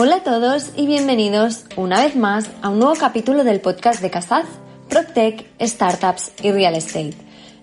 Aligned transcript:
Hola 0.00 0.18
a 0.18 0.22
todos 0.22 0.70
y 0.76 0.86
bienvenidos 0.86 1.64
una 1.74 2.00
vez 2.00 2.14
más 2.14 2.48
a 2.62 2.68
un 2.68 2.78
nuevo 2.78 2.94
capítulo 2.94 3.42
del 3.42 3.60
podcast 3.60 4.00
de 4.00 4.10
Casaz, 4.10 4.46
PropTech, 4.88 5.44
Startups 5.60 6.30
y 6.40 6.52
Real 6.52 6.76
Estate. 6.76 7.14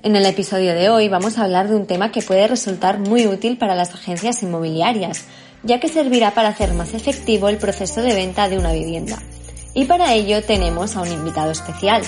En 0.03 0.17
el 0.17 0.25
episodio 0.25 0.73
de 0.73 0.89
hoy 0.89 1.07
vamos 1.07 1.37
a 1.37 1.45
hablar 1.45 1.69
de 1.69 1.77
un 1.77 1.87
tema 1.87 2.11
que 2.11 2.21
puede 2.21 2.45
resultar 2.49 2.99
muy 2.99 3.25
útil 3.25 3.57
para 3.57 3.73
las 3.73 3.93
agencias 3.93 4.43
inmobiliarias, 4.43 5.23
ya 5.63 5.79
que 5.79 5.87
servirá 5.87 6.31
para 6.31 6.49
hacer 6.49 6.73
más 6.73 6.93
efectivo 6.93 7.47
el 7.47 7.55
proceso 7.55 8.01
de 8.01 8.13
venta 8.13 8.49
de 8.49 8.57
una 8.57 8.73
vivienda. 8.73 9.17
Y 9.73 9.85
para 9.85 10.13
ello 10.13 10.43
tenemos 10.43 10.97
a 10.97 11.03
un 11.03 11.13
invitado 11.13 11.51
especial. 11.51 12.03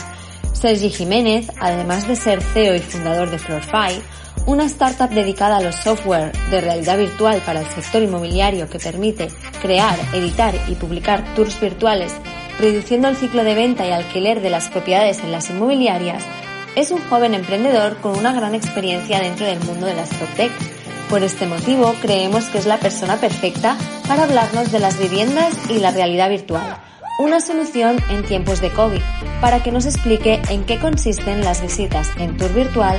Sergi 0.51 0.89
Jiménez, 0.89 1.47
además 1.57 2.05
de 2.05 2.17
ser 2.17 2.41
CEO 2.41 2.75
y 2.75 2.79
fundador 2.79 3.31
de 3.31 3.39
Floorfy, 3.39 4.01
una 4.47 4.63
startup 4.63 5.09
dedicada 5.09 5.57
a 5.57 5.61
los 5.61 5.75
software 5.75 6.31
de 6.49 6.61
realidad 6.61 6.97
virtual 6.97 7.41
para 7.45 7.59
el 7.59 7.67
sector 7.67 8.01
inmobiliario 8.01 8.69
que 8.69 8.79
permite 8.79 9.27
crear, 9.61 9.99
editar 10.13 10.55
y 10.69 10.75
publicar 10.75 11.35
tours 11.35 11.59
virtuales, 11.59 12.13
reduciendo 12.57 13.09
el 13.09 13.17
ciclo 13.17 13.43
de 13.43 13.55
venta 13.55 13.85
y 13.85 13.91
alquiler 13.91 14.41
de 14.41 14.49
las 14.49 14.69
propiedades 14.69 15.19
en 15.19 15.33
las 15.33 15.49
inmobiliarias, 15.49 16.23
es 16.75 16.91
un 16.91 17.01
joven 17.09 17.33
emprendedor 17.33 17.97
con 17.97 18.17
una 18.17 18.31
gran 18.31 18.55
experiencia 18.55 19.19
dentro 19.19 19.45
del 19.45 19.59
mundo 19.59 19.85
de 19.85 19.95
las 19.95 20.09
PropTech. 20.13 20.51
Por 21.09 21.23
este 21.23 21.45
motivo, 21.45 21.93
creemos 22.01 22.45
que 22.45 22.59
es 22.59 22.65
la 22.65 22.77
persona 22.77 23.17
perfecta 23.17 23.77
para 24.07 24.23
hablarnos 24.23 24.71
de 24.71 24.79
las 24.79 24.97
viviendas 24.97 25.53
y 25.69 25.79
la 25.79 25.91
realidad 25.91 26.29
virtual 26.29 26.86
una 27.19 27.39
solución 27.39 27.97
en 28.09 28.23
tiempos 28.23 28.61
de 28.61 28.69
COVID, 28.69 29.01
para 29.41 29.63
que 29.63 29.71
nos 29.71 29.85
explique 29.85 30.39
en 30.49 30.63
qué 30.65 30.79
consisten 30.79 31.41
las 31.41 31.61
visitas 31.61 32.09
en 32.17 32.37
tour 32.37 32.53
virtual 32.53 32.97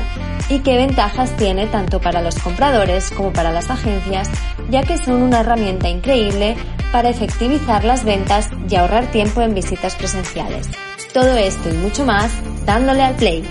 y 0.48 0.60
qué 0.60 0.76
ventajas 0.76 1.36
tiene 1.36 1.66
tanto 1.66 2.00
para 2.00 2.20
los 2.20 2.38
compradores 2.40 3.10
como 3.10 3.32
para 3.32 3.52
las 3.52 3.70
agencias, 3.70 4.28
ya 4.70 4.82
que 4.82 4.98
son 4.98 5.22
una 5.22 5.40
herramienta 5.40 5.88
increíble 5.88 6.56
para 6.92 7.10
efectivizar 7.10 7.84
las 7.84 8.04
ventas 8.04 8.48
y 8.68 8.74
ahorrar 8.74 9.10
tiempo 9.12 9.40
en 9.42 9.54
visitas 9.54 9.94
presenciales. 9.94 10.68
Todo 11.12 11.36
esto 11.36 11.68
y 11.68 11.74
mucho 11.74 12.04
más 12.04 12.32
dándole 12.66 13.02
al 13.02 13.14
play. 13.14 13.44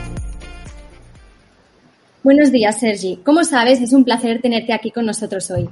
Buenos 2.24 2.52
días, 2.52 2.80
Sergi. 2.80 3.22
Como 3.24 3.46
sabes, 3.46 3.80
es 3.80 3.94
un 3.94 4.04
placer 4.04 4.42
tenerte 4.42 4.74
aquí 4.74 4.92
con 4.92 5.06
nosotros 5.06 5.50
hoy. 5.50 5.70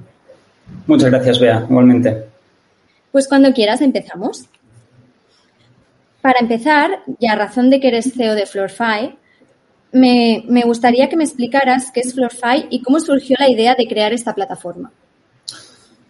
Muchas 0.87 1.11
gracias, 1.11 1.39
Bea. 1.39 1.65
Igualmente. 1.69 2.25
Pues 3.11 3.27
cuando 3.27 3.51
quieras 3.53 3.81
empezamos. 3.81 4.47
Para 6.25 6.39
empezar, 6.39 7.03
y 7.19 7.27
a 7.27 7.35
razón 7.35 7.69
de 7.69 7.79
que 7.79 7.89
eres 7.89 8.11
CEO 8.11 8.33
de 8.33 8.47
Floorfy, 8.47 9.15
me, 9.91 10.63
gustaría 10.65 11.07
que 11.07 11.15
me 11.15 11.23
explicaras 11.23 11.91
qué 11.91 11.99
es 11.99 12.15
Floorfy 12.15 12.65
y 12.71 12.81
cómo 12.81 12.99
surgió 12.99 13.35
la 13.37 13.47
idea 13.47 13.75
de 13.75 13.87
crear 13.87 14.11
esta 14.11 14.33
plataforma. 14.33 14.91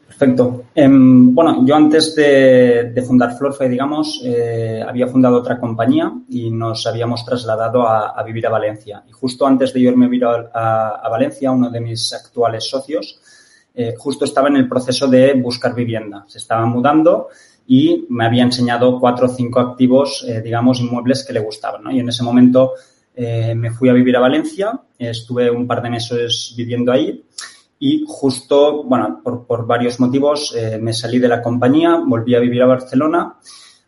Perfecto. 0.07 0.67
Em, 0.73 1.35
bueno, 1.35 1.65
yo 1.65 1.75
antes 1.75 2.15
de, 2.15 3.03
fundar 3.05 3.37
Floorfy, 3.37 3.67
digamos, 3.67 4.21
eh, 4.23 4.81
había 4.87 5.07
fundado 5.07 5.35
otra 5.35 5.59
compañía 5.59 6.13
y 6.29 6.49
nos 6.49 6.87
habíamos 6.87 7.25
trasladado 7.25 7.85
a, 7.85 8.23
vivir 8.23 8.47
a 8.47 8.51
Valencia. 8.51 9.03
Y 9.09 9.11
justo 9.11 9.45
antes 9.45 9.73
de 9.73 9.81
irme 9.81 10.05
a 10.05 10.07
vivir 10.07 10.23
a, 10.23 11.09
Valencia, 11.11 11.51
uno 11.51 11.69
de 11.69 11.81
mis 11.81 12.13
actuales 12.13 12.63
socios 12.63 13.19
eh, 13.73 13.93
justo 13.97 14.23
estaba 14.23 14.47
en 14.47 14.55
el 14.55 14.69
proceso 14.69 15.09
de 15.09 15.33
buscar 15.33 15.75
vivienda. 15.75 16.23
Se 16.25 16.37
estaba 16.37 16.65
mudando 16.65 17.27
y 17.67 18.05
me 18.09 18.25
había 18.25 18.43
enseñado 18.43 18.99
cuatro 18.99 19.25
o 19.25 19.29
cinco 19.29 19.59
activos, 19.59 20.23
eh, 20.27 20.41
digamos, 20.41 20.79
inmuebles 20.79 21.25
que 21.25 21.33
le 21.33 21.39
gustaban. 21.39 21.83
¿no? 21.83 21.91
Y 21.91 21.99
en 21.99 22.09
ese 22.09 22.23
momento 22.23 22.73
eh, 23.15 23.55
me 23.55 23.71
fui 23.71 23.89
a 23.89 23.93
vivir 23.93 24.15
a 24.15 24.19
Valencia, 24.19 24.79
estuve 24.97 25.49
un 25.49 25.65
par 25.65 25.81
de 25.81 25.89
meses 25.89 26.53
viviendo 26.55 26.91
ahí 26.91 27.23
y 27.79 28.05
justo, 28.07 28.83
bueno, 28.83 29.19
por, 29.23 29.45
por 29.45 29.65
varios 29.65 29.99
motivos 29.99 30.55
eh, 30.55 30.77
me 30.79 30.93
salí 30.93 31.19
de 31.19 31.27
la 31.27 31.41
compañía, 31.41 32.01
volví 32.05 32.35
a 32.35 32.39
vivir 32.39 32.61
a 32.61 32.67
Barcelona 32.67 33.35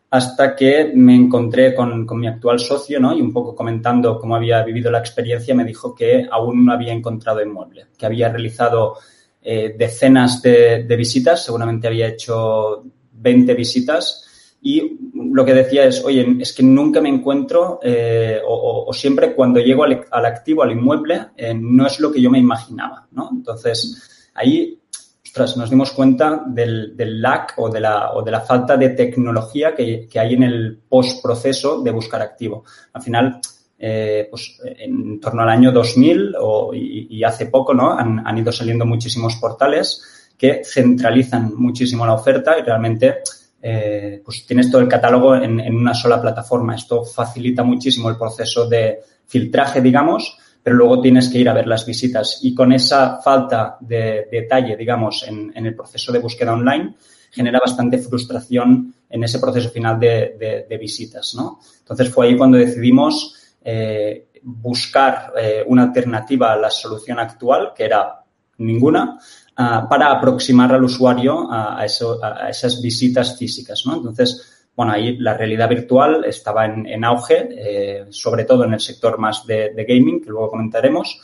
hasta 0.09 0.55
que 0.55 0.91
me 0.95 1.15
encontré 1.15 1.75
con, 1.75 2.05
con, 2.05 2.19
mi 2.19 2.27
actual 2.27 2.59
socio, 2.59 2.97
¿no? 2.99 3.15
Y 3.15 3.21
un 3.21 3.33
poco 3.33 3.53
comentando 3.53 4.17
cómo 4.17 4.37
había 4.37 4.63
vivido 4.63 4.89
la 4.89 4.99
experiencia, 4.99 5.53
me 5.53 5.65
dijo 5.65 5.93
que 5.93 6.25
aún 6.31 6.65
no 6.65 6.71
había 6.71 6.93
encontrado 6.93 7.41
inmueble, 7.41 7.87
que 7.97 8.05
había 8.05 8.29
realizado 8.29 8.95
decenas 9.43 10.41
de, 10.41 10.83
de, 10.83 10.95
visitas, 10.97 11.45
seguramente 11.45 11.87
había 11.87 12.07
hecho 12.07 12.83
20 13.17 13.53
visitas 13.53 14.23
y 14.61 14.97
lo 15.13 15.45
que 15.45 15.53
decía 15.53 15.85
es, 15.85 16.03
oye, 16.03 16.25
es 16.39 16.53
que 16.53 16.63
nunca 16.63 16.99
me 16.99 17.09
encuentro 17.09 17.79
eh, 17.83 18.41
o, 18.45 18.91
siempre 18.91 19.35
cuando 19.35 19.59
llego 19.59 19.83
al, 19.83 20.25
activo, 20.25 20.63
al 20.63 20.71
inmueble, 20.71 21.27
eh, 21.35 21.53
no 21.53 21.85
es 21.85 21.99
lo 21.99 22.11
que 22.11 22.21
yo 22.21 22.31
me 22.31 22.39
imaginaba, 22.39 23.07
¿no? 23.11 23.29
Entonces, 23.31 24.29
ahí, 24.33 24.79
ostras, 25.23 25.57
nos 25.57 25.69
dimos 25.69 25.91
cuenta 25.91 26.43
del, 26.47 26.97
del 26.97 27.21
lack 27.21 27.53
o 27.57 27.69
de, 27.69 27.79
la, 27.79 28.13
o 28.13 28.23
de 28.23 28.31
la 28.31 28.41
falta 28.41 28.75
de 28.77 28.89
tecnología 28.89 29.75
que, 29.75 30.07
hay 30.15 30.33
en 30.33 30.43
el 30.43 30.79
postproceso 30.89 31.83
de 31.83 31.91
buscar 31.91 32.21
activo. 32.21 32.63
Al 32.93 33.01
final, 33.03 33.39
eh, 33.77 34.27
pues 34.29 34.59
en 34.63 35.19
torno 35.19 35.43
al 35.43 35.49
año 35.49 35.71
2000 35.71 36.35
o, 36.41 36.73
y, 36.73 37.23
hace 37.23 37.45
poco, 37.45 37.75
¿no? 37.75 37.91
Han, 37.91 38.25
han 38.25 38.37
ido 38.39 38.51
saliendo 38.51 38.87
muchísimos 38.87 39.35
portales 39.35 40.01
que 40.37 40.61
centralizan 40.63 41.55
muchísimo 41.55 42.05
la 42.05 42.13
oferta 42.13 42.57
y 42.57 42.61
realmente 42.61 43.17
eh, 43.61 44.21
pues 44.23 44.45
tienes 44.45 44.69
todo 44.69 44.81
el 44.81 44.87
catálogo 44.87 45.35
en, 45.35 45.59
una 45.75 45.93
sola 45.93 46.21
plataforma. 46.21 46.75
Esto 46.75 47.03
facilita 47.03 47.63
muchísimo 47.63 48.09
el 48.09 48.17
proceso 48.17 48.67
de 48.67 48.99
filtraje, 49.25 49.81
digamos, 49.81 50.37
pero 50.61 50.75
luego 50.75 51.01
tienes 51.01 51.29
que 51.29 51.39
ir 51.39 51.49
a 51.49 51.53
ver 51.53 51.67
las 51.67 51.85
visitas. 51.85 52.39
Y 52.43 52.53
con 52.53 52.71
esa 52.71 53.19
falta 53.21 53.77
de, 53.79 54.27
detalle, 54.31 54.77
digamos, 54.77 55.25
en, 55.27 55.51
el 55.55 55.75
proceso 55.75 56.11
de 56.11 56.19
búsqueda 56.19 56.53
online, 56.53 56.95
genera 57.31 57.59
bastante 57.59 57.97
frustración 57.97 58.93
en 59.09 59.23
ese 59.23 59.39
proceso 59.39 59.69
final 59.69 59.99
de, 59.99 60.77
visitas, 60.79 61.33
¿no? 61.35 61.59
Entonces 61.79 62.09
fue 62.09 62.27
ahí 62.27 62.37
cuando 62.37 62.57
decidimos 62.57 63.35
eh, 63.63 64.27
buscar 64.43 65.33
eh, 65.37 65.63
una 65.65 65.83
alternativa 65.83 66.53
a 66.53 66.57
la 66.57 66.69
solución 66.69 67.19
actual, 67.19 67.73
que 67.75 67.85
era 67.85 68.23
ninguna, 68.59 69.17
Ah, 69.59 69.87
para 69.89 70.11
aproximar 70.11 70.71
al 70.71 70.83
usuario 70.83 71.47
a, 71.51 71.83
esas 71.83 72.79
visitas 72.79 73.35
físicas, 73.39 73.81
¿no? 73.87 73.95
Entonces, 73.95 74.69
bueno, 74.75 74.91
ahí 74.91 75.17
la 75.17 75.33
realidad 75.33 75.67
virtual 75.67 76.25
estaba 76.25 76.67
en, 76.67 77.03
auge, 77.03 77.49
eh, 77.57 78.05
sobre 78.11 78.43
todo 78.43 78.65
en 78.65 78.73
el 78.73 78.79
sector 78.79 79.17
más 79.17 79.47
de, 79.47 79.73
gaming, 79.87 80.21
que 80.21 80.29
luego 80.29 80.51
comentaremos, 80.51 81.19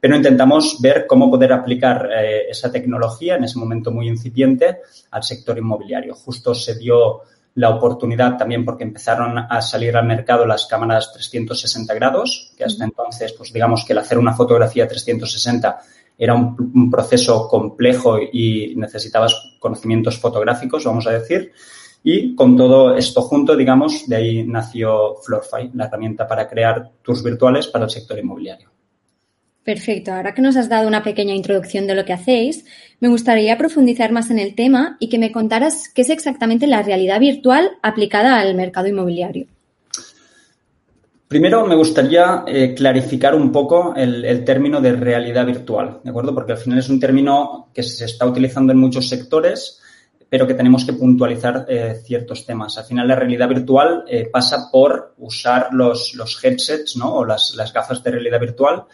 pero 0.00 0.16
intentamos 0.16 0.80
ver 0.80 1.06
cómo 1.06 1.30
poder 1.30 1.52
aplicar 1.52 2.08
eh, 2.10 2.46
esa 2.48 2.72
tecnología 2.72 3.36
en 3.36 3.44
ese 3.44 3.58
momento 3.58 3.90
muy 3.90 4.08
incipiente 4.08 4.78
al 5.10 5.22
sector 5.22 5.58
inmobiliario. 5.58 6.14
Justo 6.14 6.54
se 6.54 6.76
dio 6.78 7.20
la 7.56 7.68
oportunidad 7.68 8.38
también 8.38 8.64
porque 8.64 8.84
empezaron 8.84 9.36
a 9.36 9.60
salir 9.60 9.94
al 9.94 10.06
mercado 10.06 10.46
las 10.46 10.64
cámaras 10.64 11.12
360 11.12 11.92
grados, 11.92 12.54
que 12.56 12.64
hasta 12.64 12.84
entonces, 12.84 13.34
pues 13.34 13.52
digamos 13.52 13.84
que 13.84 13.92
el 13.92 13.98
hacer 13.98 14.16
una 14.16 14.32
fotografía 14.32 14.88
360 14.88 15.82
era 16.16 16.34
un, 16.34 16.90
proceso 16.90 17.48
complejo 17.48 18.18
y 18.18 18.74
necesitabas 18.76 19.56
conocimientos 19.58 20.18
fotográficos, 20.18 20.84
vamos 20.84 21.06
a 21.06 21.12
decir. 21.12 21.52
Y 22.02 22.34
con 22.34 22.56
todo 22.56 22.96
esto 22.96 23.22
junto, 23.22 23.56
digamos, 23.56 24.06
de 24.06 24.16
ahí 24.16 24.44
nació 24.44 25.16
Floorfy, 25.16 25.70
la 25.74 25.86
herramienta 25.86 26.26
para 26.28 26.48
crear 26.48 26.90
tours 27.02 27.22
virtuales 27.22 27.66
para 27.66 27.86
el 27.86 27.90
sector 27.90 28.18
inmobiliario. 28.18 28.70
Perfecto. 29.64 30.12
Ahora 30.12 30.34
que 30.34 30.42
nos 30.42 30.56
has 30.56 30.68
dado 30.68 30.86
una 30.86 31.02
pequeña 31.02 31.34
introducción 31.34 31.86
de 31.86 31.94
lo 31.94 32.04
que 32.04 32.12
hacéis, 32.12 32.66
me 33.00 33.08
gustaría 33.08 33.56
profundizar 33.56 34.12
más 34.12 34.30
en 34.30 34.38
el 34.38 34.54
tema 34.54 34.98
y 35.00 35.08
que 35.08 35.18
me 35.18 35.32
contaras 35.32 35.88
qué 35.88 36.02
es 36.02 36.10
exactamente 36.10 36.66
la 36.66 36.82
realidad 36.82 37.18
virtual 37.18 37.70
aplicada 37.82 38.38
al 38.38 38.54
mercado 38.54 38.88
inmobiliario. 38.88 39.46
Primero 41.34 41.66
me 41.66 41.74
gustaría 41.74 42.44
eh, 42.46 42.74
clarificar 42.76 43.34
un 43.34 43.50
poco 43.50 43.92
el, 43.96 44.44
término 44.44 44.80
de 44.80 44.92
realidad 44.92 45.44
virtual, 45.44 45.98
¿de 46.04 46.10
acuerdo? 46.10 46.32
Porque 46.32 46.52
al 46.52 46.58
final 46.58 46.78
es 46.78 46.88
un 46.88 47.00
término 47.00 47.70
que 47.74 47.82
se 47.82 48.04
está 48.04 48.24
utilizando 48.24 48.72
en 48.72 48.78
muchos 48.78 49.08
sectores, 49.08 49.80
pero 50.28 50.46
que 50.46 50.54
tenemos 50.54 50.84
que 50.84 50.92
puntualizar 50.92 51.66
eh, 51.68 52.00
ciertos 52.04 52.46
temas. 52.46 52.78
Al 52.78 52.84
final 52.84 53.08
la 53.08 53.16
realidad 53.16 53.48
virtual 53.48 54.04
eh, 54.06 54.28
pasa 54.32 54.68
por 54.70 55.16
usar 55.18 55.70
los, 55.72 56.14
headsets, 56.40 56.96
¿no? 56.98 57.12
O 57.12 57.24
las, 57.24 57.52
gafas 57.74 58.00
de 58.04 58.12
realidad 58.12 58.38
virtual. 58.38 58.84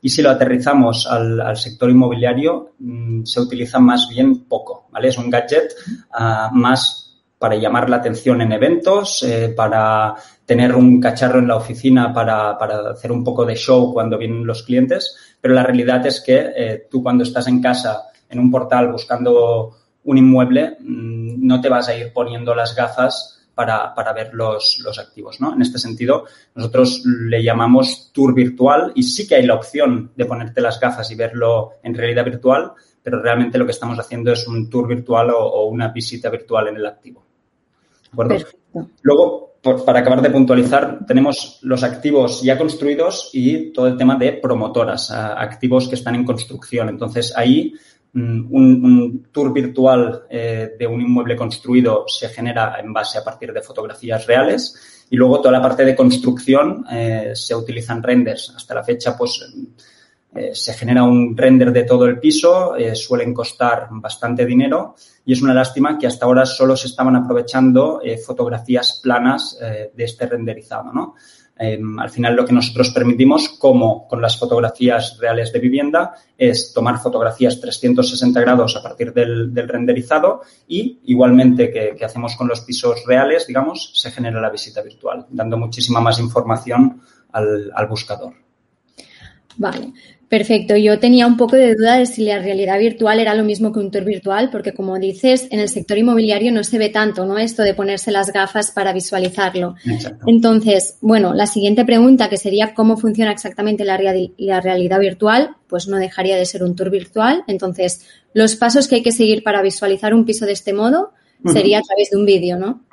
Y 0.00 0.08
si 0.08 0.22
lo 0.22 0.30
aterrizamos 0.30 1.06
al, 1.06 1.54
sector 1.58 1.90
inmobiliario, 1.90 2.76
mm, 2.78 3.24
se 3.24 3.40
utiliza 3.42 3.78
más 3.78 4.08
bien 4.08 4.46
poco, 4.46 4.88
¿vale? 4.90 5.08
Es 5.08 5.18
un 5.18 5.28
gadget 5.28 5.74
ah, 6.12 6.48
más 6.50 7.18
para 7.38 7.56
llamar 7.56 7.90
la 7.90 7.96
atención 7.96 8.40
en 8.40 8.52
eventos, 8.52 9.24
para 9.56 10.14
tener 10.50 10.74
un 10.74 11.00
cacharro 11.00 11.38
en 11.38 11.46
la 11.46 11.54
oficina 11.54 12.12
para, 12.12 12.58
para, 12.58 12.90
hacer 12.90 13.12
un 13.12 13.22
poco 13.22 13.46
de 13.46 13.54
show 13.54 13.92
cuando 13.92 14.18
vienen 14.18 14.44
los 14.44 14.64
clientes, 14.64 15.16
pero 15.40 15.54
la 15.54 15.62
realidad 15.62 16.04
es 16.08 16.20
que 16.20 16.50
eh, 16.56 16.88
tú 16.90 17.04
cuando 17.04 17.22
estás 17.22 17.46
en 17.46 17.62
casa, 17.62 18.06
en 18.28 18.40
un 18.40 18.50
portal 18.50 18.90
buscando 18.90 19.76
un 20.02 20.18
inmueble, 20.18 20.76
mm, 20.80 21.46
no 21.46 21.60
te 21.60 21.68
vas 21.68 21.88
a 21.88 21.96
ir 21.96 22.12
poniendo 22.12 22.52
las 22.52 22.74
gafas 22.74 23.46
para, 23.54 23.94
para 23.94 24.12
ver 24.12 24.34
los, 24.34 24.80
los, 24.84 24.98
activos, 24.98 25.40
¿no? 25.40 25.54
En 25.54 25.62
este 25.62 25.78
sentido, 25.78 26.24
nosotros 26.56 27.04
le 27.04 27.44
llamamos 27.44 28.10
tour 28.12 28.34
virtual 28.34 28.90
y 28.96 29.04
sí 29.04 29.28
que 29.28 29.36
hay 29.36 29.46
la 29.46 29.54
opción 29.54 30.10
de 30.16 30.24
ponerte 30.24 30.60
las 30.60 30.80
gafas 30.80 31.08
y 31.12 31.14
verlo 31.14 31.74
en 31.84 31.94
realidad 31.94 32.24
virtual, 32.24 32.72
pero 33.00 33.22
realmente 33.22 33.56
lo 33.56 33.66
que 33.66 33.70
estamos 33.70 34.00
haciendo 34.00 34.32
es 34.32 34.48
un 34.48 34.68
tour 34.68 34.88
virtual 34.88 35.30
o, 35.30 35.66
una 35.66 35.92
visita 35.92 36.28
virtual 36.28 36.66
en 36.66 36.76
el 36.76 36.86
activo. 36.86 37.24
¿De 38.02 38.08
acuerdo? 38.08 38.34
Luego, 39.02 39.49
para 39.62 40.00
acabar 40.00 40.22
de 40.22 40.30
puntualizar, 40.30 41.04
tenemos 41.06 41.58
los 41.62 41.82
activos 41.82 42.42
ya 42.42 42.56
construidos 42.56 43.30
y 43.32 43.72
todo 43.72 43.88
el 43.88 43.96
tema 43.96 44.16
de 44.16 44.32
promotoras, 44.32 45.10
activos 45.10 45.86
que 45.86 45.96
están 45.96 46.14
en 46.14 46.24
construcción. 46.24 46.88
Entonces, 46.88 47.34
ahí 47.36 47.74
mm, 48.14 48.54
un, 48.54 49.28
tour 49.30 49.52
virtual 49.52 50.22
eh, 50.30 50.70
de 50.78 50.86
un 50.86 51.02
inmueble 51.02 51.36
construido 51.36 52.04
se 52.06 52.28
genera 52.30 52.76
en 52.80 52.92
base 52.92 53.18
a 53.18 53.24
partir 53.24 53.52
de 53.52 53.60
fotografías 53.60 54.26
reales 54.26 55.06
y 55.10 55.16
luego 55.16 55.40
toda 55.40 55.52
la 55.52 55.62
parte 55.62 55.84
de 55.84 55.94
construcción 55.94 56.84
eh, 56.90 57.32
se 57.34 57.54
utilizan 57.54 58.02
renders. 58.02 58.54
Hasta 58.56 58.74
la 58.74 58.82
fecha, 58.82 59.14
pues 59.16 59.44
eh, 60.34 60.50
se 60.54 60.74
genera 60.74 61.02
un 61.02 61.36
render 61.36 61.72
de 61.72 61.82
todo 61.82 62.06
el 62.06 62.20
piso, 62.20 62.76
eh, 62.76 62.94
suelen 62.94 63.34
costar 63.34 63.88
bastante 63.90 64.46
dinero 64.46 64.94
y 65.24 65.32
es 65.32 65.42
una 65.42 65.52
lástima 65.52 65.98
que 65.98 66.06
hasta 66.06 66.24
ahora 66.24 66.46
solo 66.46 66.76
se 66.76 66.86
estaban 66.86 67.16
aprovechando 67.16 68.00
eh, 68.02 68.16
fotografías 68.16 69.00
planas 69.02 69.58
de 69.60 70.04
este 70.04 70.26
renderizado, 70.26 70.92
¿no? 70.92 71.14
Em, 71.62 71.98
al 71.98 72.08
final 72.08 72.34
lo 72.34 72.46
que 72.46 72.54
nosotros 72.54 72.90
permitimos, 72.90 73.50
como 73.58 74.08
con 74.08 74.22
las 74.22 74.38
fotografías 74.38 75.18
reales 75.20 75.52
de 75.52 75.58
vivienda, 75.58 76.14
es 76.38 76.72
tomar 76.72 76.98
fotografías 76.98 77.60
360 77.60 78.40
grados 78.40 78.76
a 78.76 78.82
partir 78.82 79.12
del, 79.12 79.52
renderizado 79.68 80.40
y 80.66 81.00
igualmente 81.04 81.70
que, 81.70 81.94
que, 81.98 82.04
hacemos 82.06 82.34
con 82.34 82.48
los 82.48 82.62
pisos 82.62 83.04
reales, 83.06 83.46
digamos, 83.46 83.92
se 83.94 84.10
genera 84.10 84.40
la 84.40 84.48
visita 84.48 84.80
virtual, 84.80 85.26
dando 85.28 85.58
muchísima 85.58 86.00
más 86.00 86.18
información 86.18 87.02
al, 87.32 87.70
al 87.74 87.86
buscador. 87.88 88.32
Vale. 89.56 89.92
Perfecto. 90.30 90.76
Yo 90.76 91.00
tenía 91.00 91.26
un 91.26 91.36
poco 91.36 91.56
de 91.56 91.74
duda 91.74 91.96
de 91.96 92.06
si 92.06 92.24
la 92.24 92.38
realidad 92.38 92.78
virtual 92.78 93.18
era 93.18 93.34
lo 93.34 93.42
mismo 93.42 93.72
que 93.72 93.80
un 93.80 93.90
tour 93.90 94.04
virtual, 94.04 94.48
porque 94.48 94.72
como 94.72 94.96
dices, 94.96 95.48
en 95.50 95.58
el 95.58 95.68
sector 95.68 95.98
inmobiliario 95.98 96.52
no 96.52 96.62
se 96.62 96.78
ve 96.78 96.88
tanto, 96.88 97.26
¿no? 97.26 97.36
Esto 97.36 97.64
de 97.64 97.74
ponerse 97.74 98.12
las 98.12 98.32
gafas 98.32 98.70
para 98.70 98.92
visualizarlo. 98.92 99.74
Entonces, 100.28 100.98
bueno, 101.00 101.34
la 101.34 101.46
siguiente 101.46 101.84
pregunta, 101.84 102.28
que 102.28 102.36
sería 102.36 102.74
cómo 102.74 102.96
funciona 102.96 103.32
exactamente 103.32 103.84
la, 103.84 103.98
la 104.38 104.60
realidad 104.60 105.00
virtual, 105.00 105.56
pues 105.66 105.88
no 105.88 105.96
dejaría 105.96 106.36
de 106.36 106.46
ser 106.46 106.62
un 106.62 106.76
tour 106.76 106.90
virtual. 106.90 107.42
Entonces, 107.48 108.06
los 108.32 108.54
pasos 108.54 108.86
que 108.86 108.94
hay 108.94 109.02
que 109.02 109.10
seguir 109.10 109.42
para 109.42 109.62
visualizar 109.62 110.14
un 110.14 110.24
piso 110.24 110.46
de 110.46 110.52
este 110.52 110.72
modo 110.72 111.10
sería 111.44 111.80
a 111.80 111.82
través 111.82 112.10
de 112.10 112.16
un 112.16 112.24
vídeo, 112.24 112.56
¿no? 112.56 112.84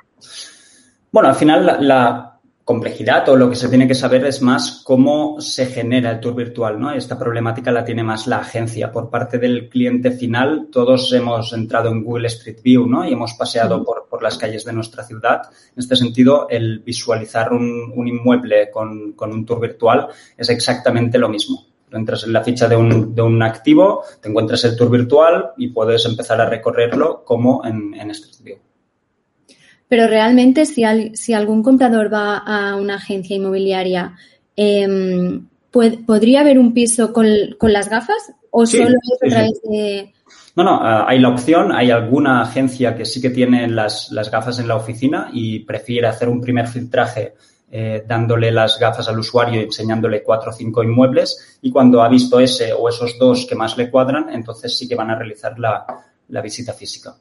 Bueno, 1.12 1.28
al 1.28 1.36
final 1.36 1.86
la 1.86 2.37
complejidad 2.68 3.26
o 3.30 3.36
lo 3.36 3.48
que 3.48 3.56
se 3.56 3.70
tiene 3.70 3.88
que 3.88 3.94
saber 3.94 4.26
es 4.26 4.42
más 4.42 4.82
cómo 4.84 5.40
se 5.40 5.64
genera 5.64 6.10
el 6.10 6.20
tour 6.20 6.34
virtual, 6.34 6.78
¿no? 6.78 6.92
Esta 6.92 7.18
problemática 7.18 7.72
la 7.72 7.82
tiene 7.82 8.02
más 8.02 8.26
la 8.26 8.40
agencia. 8.40 8.92
Por 8.92 9.08
parte 9.08 9.38
del 9.38 9.70
cliente 9.70 10.10
final, 10.10 10.68
todos 10.70 11.10
hemos 11.14 11.54
entrado 11.54 11.88
en 11.88 12.04
Google 12.04 12.26
Street 12.26 12.58
View, 12.62 12.86
¿no? 12.86 13.08
Y 13.08 13.14
hemos 13.14 13.32
paseado 13.32 13.82
por, 13.82 14.22
las 14.22 14.36
calles 14.36 14.66
de 14.66 14.74
nuestra 14.74 15.02
ciudad. 15.02 15.44
En 15.74 15.78
este 15.78 15.96
sentido, 15.96 16.46
el 16.50 16.80
visualizar 16.80 17.54
un, 17.54 18.06
inmueble 18.06 18.70
con, 18.70 19.14
un 19.18 19.46
tour 19.46 19.60
virtual 19.60 20.08
es 20.36 20.50
exactamente 20.50 21.16
lo 21.16 21.30
mismo. 21.30 21.64
Entras 21.90 22.24
en 22.24 22.34
la 22.34 22.44
ficha 22.44 22.68
de 22.68 22.76
un, 22.76 23.14
de 23.14 23.22
un, 23.22 23.42
activo, 23.42 24.04
te 24.20 24.28
encuentras 24.28 24.62
el 24.66 24.76
tour 24.76 24.90
virtual 24.90 25.52
y 25.56 25.68
puedes 25.68 26.04
empezar 26.04 26.38
a 26.42 26.50
recorrerlo 26.50 27.24
como 27.24 27.64
en, 27.64 27.94
en 27.94 28.10
Street 28.10 28.44
View. 28.44 28.67
Pero 29.88 30.06
realmente 30.06 30.66
si, 30.66 30.84
si 31.14 31.32
algún 31.32 31.62
comprador 31.62 32.12
va 32.12 32.38
a 32.38 32.76
una 32.76 32.96
agencia 32.96 33.36
inmobiliaria, 33.36 34.14
em, 34.54 35.46
¿podría 35.70 36.40
haber 36.40 36.58
un 36.58 36.74
piso 36.74 37.12
con, 37.12 37.26
las 37.60 37.88
gafas 37.88 38.32
o 38.50 38.66
solo 38.66 38.96
es 39.02 39.22
a 39.22 39.28
través 39.28 39.62
de...? 39.62 40.12
No, 40.56 40.64
no, 40.64 40.80
ah, 40.82 41.06
hay 41.08 41.20
la 41.20 41.30
opción, 41.30 41.72
hay 41.72 41.90
alguna 41.90 42.42
agencia 42.42 42.96
que 42.96 43.04
sí 43.04 43.20
que 43.22 43.30
tiene 43.30 43.68
las, 43.68 44.10
gafas 44.30 44.58
en 44.58 44.68
la 44.68 44.76
oficina 44.76 45.30
y 45.32 45.60
prefiere 45.60 46.08
hacer 46.08 46.28
un 46.28 46.40
primer 46.40 46.66
filtraje 46.66 47.34
eh, 47.70 48.02
dándole 48.06 48.50
las 48.50 48.78
gafas 48.78 49.08
al 49.08 49.18
usuario 49.18 49.60
y 49.60 49.64
enseñándole 49.64 50.22
cuatro 50.22 50.50
o 50.50 50.54
cinco 50.54 50.82
inmuebles. 50.82 51.58
Y 51.62 51.70
cuando 51.70 52.02
ha 52.02 52.08
visto 52.08 52.40
ese 52.40 52.72
o 52.72 52.88
esos 52.88 53.18
dos 53.18 53.46
que 53.48 53.54
más 53.54 53.78
le 53.78 53.90
cuadran, 53.90 54.28
entonces 54.30 54.76
sí 54.76 54.88
que 54.88 54.96
van 54.96 55.10
a 55.10 55.16
realizar 55.16 55.58
la 55.58 56.42
visita 56.42 56.72
física 56.72 57.14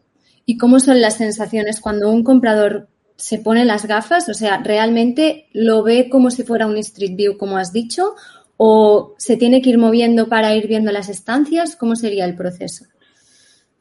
y 0.49 0.57
cómo 0.57 0.79
son 0.79 1.01
las 1.01 1.17
sensaciones 1.17 1.81
cuando 1.81 2.09
un 2.09 2.23
comprador 2.23 2.88
se 3.17 3.38
pone 3.38 3.65
las 3.65 3.85
gafas, 3.85 4.29
o 4.29 4.33
sea, 4.33 4.59
realmente 4.59 5.49
lo 5.51 5.83
ve 5.83 6.07
como 6.09 6.31
si 6.31 6.44
fuera 6.44 6.67
un 6.67 6.77
Street 6.77 7.17
View, 7.17 7.38
como 7.38 7.57
has 7.57 7.73
dicho, 7.73 8.15
o 8.55 9.13
se 9.17 9.35
tiene 9.35 9.61
que 9.61 9.71
ir 9.71 9.77
moviendo 9.77 10.29
para 10.29 10.55
ir 10.55 10.67
viendo 10.67 10.91
las 10.94 11.09
estancias, 11.09 11.75
¿cómo 11.75 11.97
sería 11.97 12.23
el 12.23 12.35
proceso? 12.35 12.85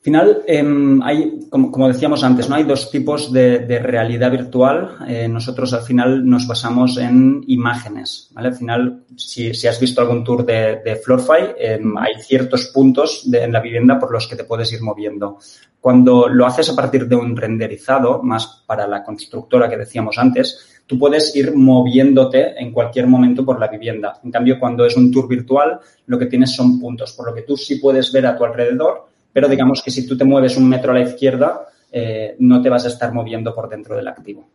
Final, 0.06 0.44
em, 0.46 1.02
hay, 1.02 1.48
como, 1.50 1.88
decíamos 1.88 2.22
antes, 2.22 2.48
¿no? 2.48 2.54
Hay 2.54 2.62
dos 2.62 2.92
tipos 2.92 3.32
de, 3.32 3.58
realidad 3.80 4.30
virtual. 4.30 4.98
Eh, 5.08 5.26
nosotros 5.26 5.72
al 5.72 5.82
final 5.82 6.24
nos 6.24 6.46
basamos 6.46 6.96
en 6.96 7.42
imágenes, 7.48 8.30
¿vale? 8.32 8.48
Al 8.48 8.54
final, 8.54 9.02
si, 9.16 9.50
has 9.50 9.80
visto 9.80 10.00
algún 10.00 10.22
tour 10.22 10.46
de, 10.46 10.80
de 10.84 10.94
Floorfy, 10.94 11.54
em, 11.58 11.98
hay 11.98 12.22
ciertos 12.22 12.66
puntos 12.66 13.28
en 13.32 13.50
la 13.52 13.58
vivienda 13.58 13.98
por 13.98 14.12
los 14.12 14.28
que 14.28 14.36
te 14.36 14.44
puedes 14.44 14.72
ir 14.72 14.80
moviendo. 14.80 15.38
Cuando 15.80 16.28
lo 16.28 16.46
haces 16.46 16.70
a 16.70 16.76
partir 16.76 17.08
de 17.08 17.16
un 17.16 17.36
renderizado, 17.36 18.22
más 18.22 18.62
para 18.64 18.86
la 18.86 19.02
constructora 19.02 19.68
que 19.68 19.76
decíamos 19.76 20.18
antes, 20.18 20.82
tú 20.86 21.00
puedes 21.00 21.34
ir 21.34 21.52
moviéndote 21.56 22.54
en 22.62 22.70
cualquier 22.70 23.08
momento 23.08 23.44
por 23.44 23.58
la 23.58 23.66
vivienda. 23.66 24.20
En 24.22 24.30
cambio, 24.30 24.60
cuando 24.60 24.86
es 24.86 24.96
un 24.96 25.10
tour 25.10 25.26
virtual, 25.26 25.80
lo 26.06 26.16
que 26.16 26.26
tienes 26.26 26.54
son 26.54 26.78
puntos, 26.78 27.12
por 27.12 27.26
lo 27.26 27.34
que 27.34 27.42
tú 27.42 27.56
sí 27.56 27.80
puedes 27.80 28.12
ver 28.12 28.26
a 28.26 28.36
tu 28.36 28.44
alrededor 28.44 29.15
pero 29.36 29.48
digamos 29.48 29.82
que 29.82 29.90
si 29.90 30.06
tú 30.06 30.16
te 30.16 30.24
mueves 30.24 30.56
un 30.56 30.66
metro 30.66 30.92
a 30.92 30.94
la 30.94 31.02
izquierda, 31.02 31.68
eh, 31.92 32.36
no 32.38 32.62
te 32.62 32.70
vas 32.70 32.86
a 32.86 32.88
estar 32.88 33.12
moviendo 33.12 33.54
por 33.54 33.68
dentro 33.68 33.94
del 33.94 34.08
activo. 34.08 34.48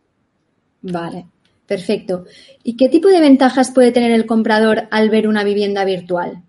Vale, 0.80 1.24
perfecto. 1.64 2.24
¿Y 2.64 2.76
qué 2.76 2.88
tipo 2.88 3.06
de 3.06 3.20
ventajas 3.20 3.70
puede 3.70 3.92
tener 3.92 4.10
el 4.10 4.26
comprador 4.26 4.88
al 4.90 5.08
ver 5.08 5.28
una 5.28 5.44
vivienda 5.44 5.84
virtual? 5.84 6.42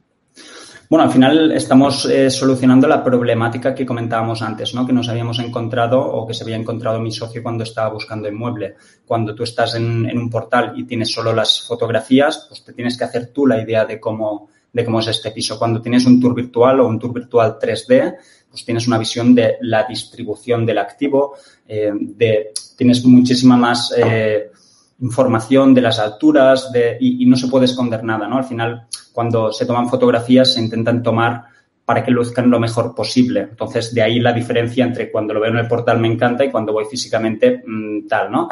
Bueno, 0.89 1.03
al 1.03 1.11
final 1.11 1.51
estamos 1.51 2.07
eh, 2.07 2.31
solucionando 2.31 2.87
la 2.87 3.03
problemática 3.03 3.75
que 3.75 3.85
comentábamos 3.85 4.41
antes, 4.41 4.73
¿no? 4.73 4.83
Que 4.83 4.93
nos 4.93 5.09
habíamos 5.09 5.37
encontrado 5.37 6.01
o 6.01 6.25
que 6.25 6.33
se 6.33 6.43
había 6.43 6.55
encontrado 6.55 6.99
mi 6.99 7.11
socio 7.11 7.43
cuando 7.43 7.63
estaba 7.63 7.89
buscando 7.89 8.27
inmueble. 8.27 8.77
Cuando 9.05 9.35
tú 9.35 9.43
estás 9.43 9.75
en, 9.75 10.09
en 10.09 10.17
un 10.17 10.31
portal 10.31 10.73
y 10.75 10.85
tienes 10.85 11.11
solo 11.11 11.33
las 11.33 11.61
fotografías, 11.67 12.47
pues 12.49 12.63
te 12.63 12.73
tienes 12.73 12.97
que 12.97 13.03
hacer 13.03 13.27
tú 13.27 13.45
la 13.45 13.61
idea 13.61 13.85
de 13.85 13.99
cómo, 13.99 14.49
de 14.73 14.83
cómo 14.83 14.99
es 14.99 15.07
este 15.07 15.31
piso. 15.31 15.57
Cuando 15.57 15.81
tienes 15.81 16.05
un 16.05 16.19
tour 16.19 16.33
virtual 16.33 16.79
o 16.81 16.87
un 16.87 16.99
tour 16.99 17.13
virtual 17.13 17.57
3D, 17.61 18.15
pues 18.49 18.65
tienes 18.65 18.87
una 18.87 18.97
visión 18.97 19.33
de 19.33 19.57
la 19.61 19.83
distribución 19.83 20.65
del 20.65 20.79
activo, 20.79 21.35
eh, 21.67 21.91
de, 21.93 22.51
tienes 22.75 23.05
muchísima 23.05 23.55
más 23.55 23.93
eh, 23.95 24.51
información 24.99 25.73
de 25.73 25.81
las 25.81 25.99
alturas 25.99 26.71
de, 26.71 26.97
y, 26.99 27.23
y, 27.23 27.25
no 27.25 27.35
se 27.35 27.47
puede 27.47 27.65
esconder 27.65 28.03
nada, 28.03 28.27
¿no? 28.27 28.37
Al 28.37 28.45
final, 28.45 28.87
cuando 29.11 29.51
se 29.51 29.65
toman 29.65 29.89
fotografías, 29.89 30.53
se 30.53 30.59
intentan 30.59 31.01
tomar 31.01 31.52
para 31.85 32.03
que 32.03 32.11
luzcan 32.11 32.49
lo 32.49 32.59
mejor 32.59 32.95
posible. 32.95 33.41
Entonces, 33.41 33.93
de 33.93 34.01
ahí 34.01 34.19
la 34.19 34.31
diferencia 34.31 34.85
entre 34.85 35.11
cuando 35.11 35.33
lo 35.33 35.41
veo 35.41 35.51
en 35.51 35.57
el 35.57 35.67
portal 35.67 35.99
me 35.99 36.07
encanta 36.07 36.45
y 36.45 36.51
cuando 36.51 36.71
voy 36.71 36.85
físicamente 36.85 37.61
mm, 37.65 38.07
tal, 38.07 38.31
¿no? 38.31 38.49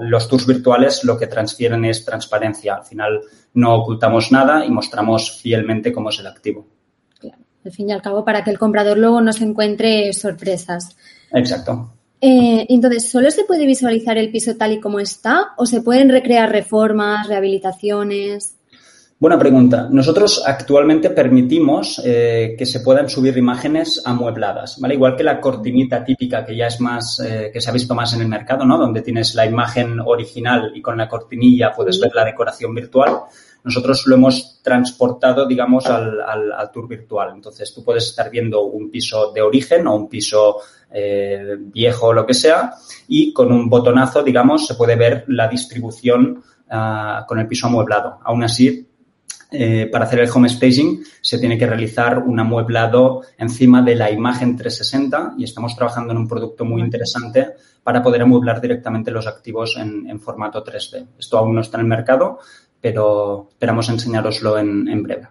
los 0.00 0.28
tours 0.28 0.46
virtuales 0.46 1.04
lo 1.04 1.18
que 1.18 1.26
transfieren 1.26 1.84
es 1.84 2.04
transparencia. 2.04 2.76
Al 2.76 2.84
final 2.84 3.20
no 3.54 3.74
ocultamos 3.74 4.32
nada 4.32 4.64
y 4.64 4.70
mostramos 4.70 5.38
fielmente 5.40 5.92
cómo 5.92 6.08
es 6.08 6.18
el 6.20 6.26
activo. 6.26 6.66
Claro. 7.18 7.38
Al 7.64 7.72
fin 7.72 7.90
y 7.90 7.92
al 7.92 8.00
cabo, 8.00 8.24
para 8.24 8.42
que 8.42 8.50
el 8.50 8.58
comprador 8.58 8.96
luego 8.96 9.20
no 9.20 9.32
se 9.32 9.44
encuentre 9.44 10.12
sorpresas. 10.14 10.96
Exacto. 11.30 11.92
Eh, 12.24 12.66
entonces, 12.68 13.10
¿solo 13.10 13.30
se 13.30 13.44
puede 13.44 13.66
visualizar 13.66 14.16
el 14.16 14.30
piso 14.30 14.56
tal 14.56 14.72
y 14.72 14.80
como 14.80 15.00
está 15.00 15.48
o 15.56 15.66
se 15.66 15.82
pueden 15.82 16.08
recrear 16.08 16.50
reformas, 16.50 17.26
rehabilitaciones? 17.26 18.56
Buena 19.22 19.38
pregunta. 19.38 19.86
Nosotros 19.88 20.42
actualmente 20.44 21.08
permitimos 21.10 22.02
eh, 22.04 22.56
que 22.58 22.66
se 22.66 22.80
puedan 22.80 23.08
subir 23.08 23.38
imágenes 23.38 24.02
amuebladas, 24.04 24.80
¿vale? 24.80 24.94
Igual 24.94 25.14
que 25.14 25.22
la 25.22 25.40
cortinita 25.40 26.02
típica 26.04 26.44
que 26.44 26.56
ya 26.56 26.66
es 26.66 26.80
más, 26.80 27.20
eh, 27.20 27.48
que 27.52 27.60
se 27.60 27.70
ha 27.70 27.72
visto 27.72 27.94
más 27.94 28.12
en 28.14 28.22
el 28.22 28.26
mercado, 28.26 28.64
¿no? 28.64 28.76
Donde 28.76 29.00
tienes 29.00 29.36
la 29.36 29.46
imagen 29.46 30.00
original 30.00 30.72
y 30.74 30.82
con 30.82 30.98
la 30.98 31.06
cortinilla 31.06 31.70
puedes 31.70 32.00
ver 32.00 32.10
la 32.12 32.24
decoración 32.24 32.74
virtual. 32.74 33.20
Nosotros 33.62 34.04
lo 34.08 34.16
hemos 34.16 34.60
transportado, 34.60 35.46
digamos, 35.46 35.86
al, 35.86 36.18
tour 36.72 36.88
virtual. 36.88 37.30
Entonces 37.32 37.72
tú 37.72 37.84
puedes 37.84 38.06
estar 38.06 38.28
viendo 38.28 38.62
un 38.62 38.90
piso 38.90 39.30
de 39.30 39.40
origen 39.40 39.86
o 39.86 39.94
un 39.94 40.08
piso 40.08 40.56
eh, 40.90 41.58
viejo 41.60 42.08
o 42.08 42.12
lo 42.12 42.26
que 42.26 42.34
sea 42.34 42.72
y 43.06 43.32
con 43.32 43.52
un 43.52 43.70
botonazo, 43.70 44.20
digamos, 44.24 44.66
se 44.66 44.74
puede 44.74 44.96
ver 44.96 45.26
la 45.28 45.46
distribución 45.46 46.42
ah, 46.68 47.24
con 47.28 47.38
el 47.38 47.46
piso 47.46 47.68
amueblado. 47.68 48.18
Aún 48.24 48.42
así, 48.42 48.88
eh, 49.52 49.88
para 49.92 50.06
hacer 50.06 50.20
el 50.20 50.30
home 50.30 50.48
staging 50.48 51.04
se 51.20 51.38
tiene 51.38 51.58
que 51.58 51.66
realizar 51.66 52.18
un 52.18 52.40
amueblado 52.40 53.22
encima 53.36 53.82
de 53.82 53.94
la 53.94 54.10
imagen 54.10 54.56
360 54.56 55.34
y 55.36 55.44
estamos 55.44 55.76
trabajando 55.76 56.12
en 56.12 56.18
un 56.18 56.28
producto 56.28 56.64
muy 56.64 56.80
interesante 56.80 57.48
para 57.82 58.02
poder 58.02 58.22
amueblar 58.22 58.60
directamente 58.60 59.10
los 59.10 59.26
activos 59.26 59.76
en, 59.76 60.18
formato 60.20 60.64
3D. 60.64 61.06
Esto 61.18 61.38
aún 61.38 61.54
no 61.54 61.60
está 61.60 61.76
en 61.76 61.82
el 61.82 61.88
mercado, 61.88 62.38
pero 62.80 63.48
esperamos 63.50 63.88
enseñaroslo 63.88 64.58
en, 64.58 65.02
breve. 65.02 65.28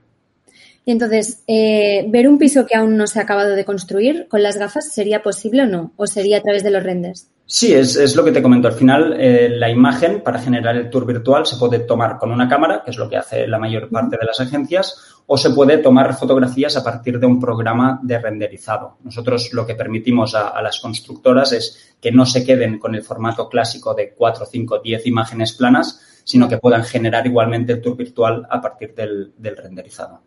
Y 0.85 0.91
entonces, 0.91 1.43
eh, 1.47 2.05
ver 2.09 2.27
un 2.27 2.37
piso 2.37 2.65
que 2.65 2.75
aún 2.75 2.97
no 2.97 3.07
se 3.07 3.19
ha 3.19 3.23
acabado 3.23 3.55
de 3.55 3.65
construir 3.65 4.27
con 4.29 4.43
las 4.43 4.57
gafas, 4.57 4.93
¿sería 4.93 5.23
posible 5.23 5.63
o 5.63 5.67
no? 5.67 5.93
¿O 5.95 6.07
sería 6.07 6.37
a 6.37 6.41
través 6.41 6.63
de 6.63 6.71
los 6.71 6.83
renders? 6.83 7.30
Sí, 7.53 7.73
es, 7.73 8.15
lo 8.15 8.23
que 8.23 8.31
te 8.31 8.41
comento. 8.41 8.69
Al 8.69 8.75
final, 8.75 9.13
eh, 9.19 9.49
la 9.49 9.69
imagen 9.69 10.21
para 10.21 10.39
generar 10.39 10.77
el 10.77 10.89
tour 10.89 11.05
virtual 11.05 11.45
se 11.45 11.57
puede 11.57 11.79
tomar 11.79 12.17
con 12.17 12.31
una 12.31 12.47
cámara, 12.47 12.81
que 12.81 12.91
es 12.91 12.97
lo 12.97 13.09
que 13.09 13.17
hace 13.17 13.45
la 13.45 13.59
mayor 13.59 13.89
parte 13.89 14.15
de 14.17 14.25
las 14.25 14.39
agencias, 14.39 15.21
o 15.27 15.35
se 15.35 15.49
puede 15.49 15.79
tomar 15.79 16.13
fotografías 16.13 16.77
a 16.77 16.83
partir 16.83 17.19
de 17.19 17.25
un 17.25 17.41
programa 17.41 17.99
de 18.03 18.17
renderizado. 18.19 18.99
Nosotros 19.03 19.51
lo 19.51 19.67
que 19.67 19.75
permitimos 19.75 20.33
a, 20.33 20.61
las 20.61 20.79
constructoras 20.79 21.51
es 21.51 21.93
que 21.99 22.13
no 22.13 22.25
se 22.25 22.45
queden 22.45 22.79
con 22.79 22.95
el 22.95 23.03
formato 23.03 23.49
clásico 23.49 23.93
de 23.93 24.13
4, 24.13 24.45
5, 24.45 24.79
10 24.79 25.07
imágenes 25.07 25.51
planas, 25.51 26.21
sino 26.23 26.47
que 26.47 26.57
puedan 26.57 26.85
generar 26.85 27.27
igualmente 27.27 27.73
el 27.73 27.81
tour 27.81 27.97
virtual 27.97 28.47
a 28.49 28.61
partir 28.61 28.95
del 28.95 29.57
renderizado. 29.57 30.21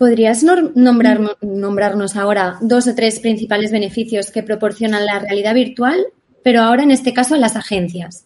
¿Podrías 0.00 0.42
nombrarnos 0.42 2.16
ahora 2.16 2.56
dos 2.62 2.88
o 2.88 2.94
tres 2.94 3.20
principales 3.20 3.70
beneficios 3.70 4.30
que 4.30 4.42
proporcionan 4.42 5.04
la 5.04 5.18
realidad 5.18 5.54
virtual, 5.54 6.06
pero 6.42 6.62
ahora 6.62 6.84
en 6.84 6.90
este 6.90 7.12
caso 7.12 7.34
a 7.34 7.38
las 7.38 7.54
agencias? 7.54 8.24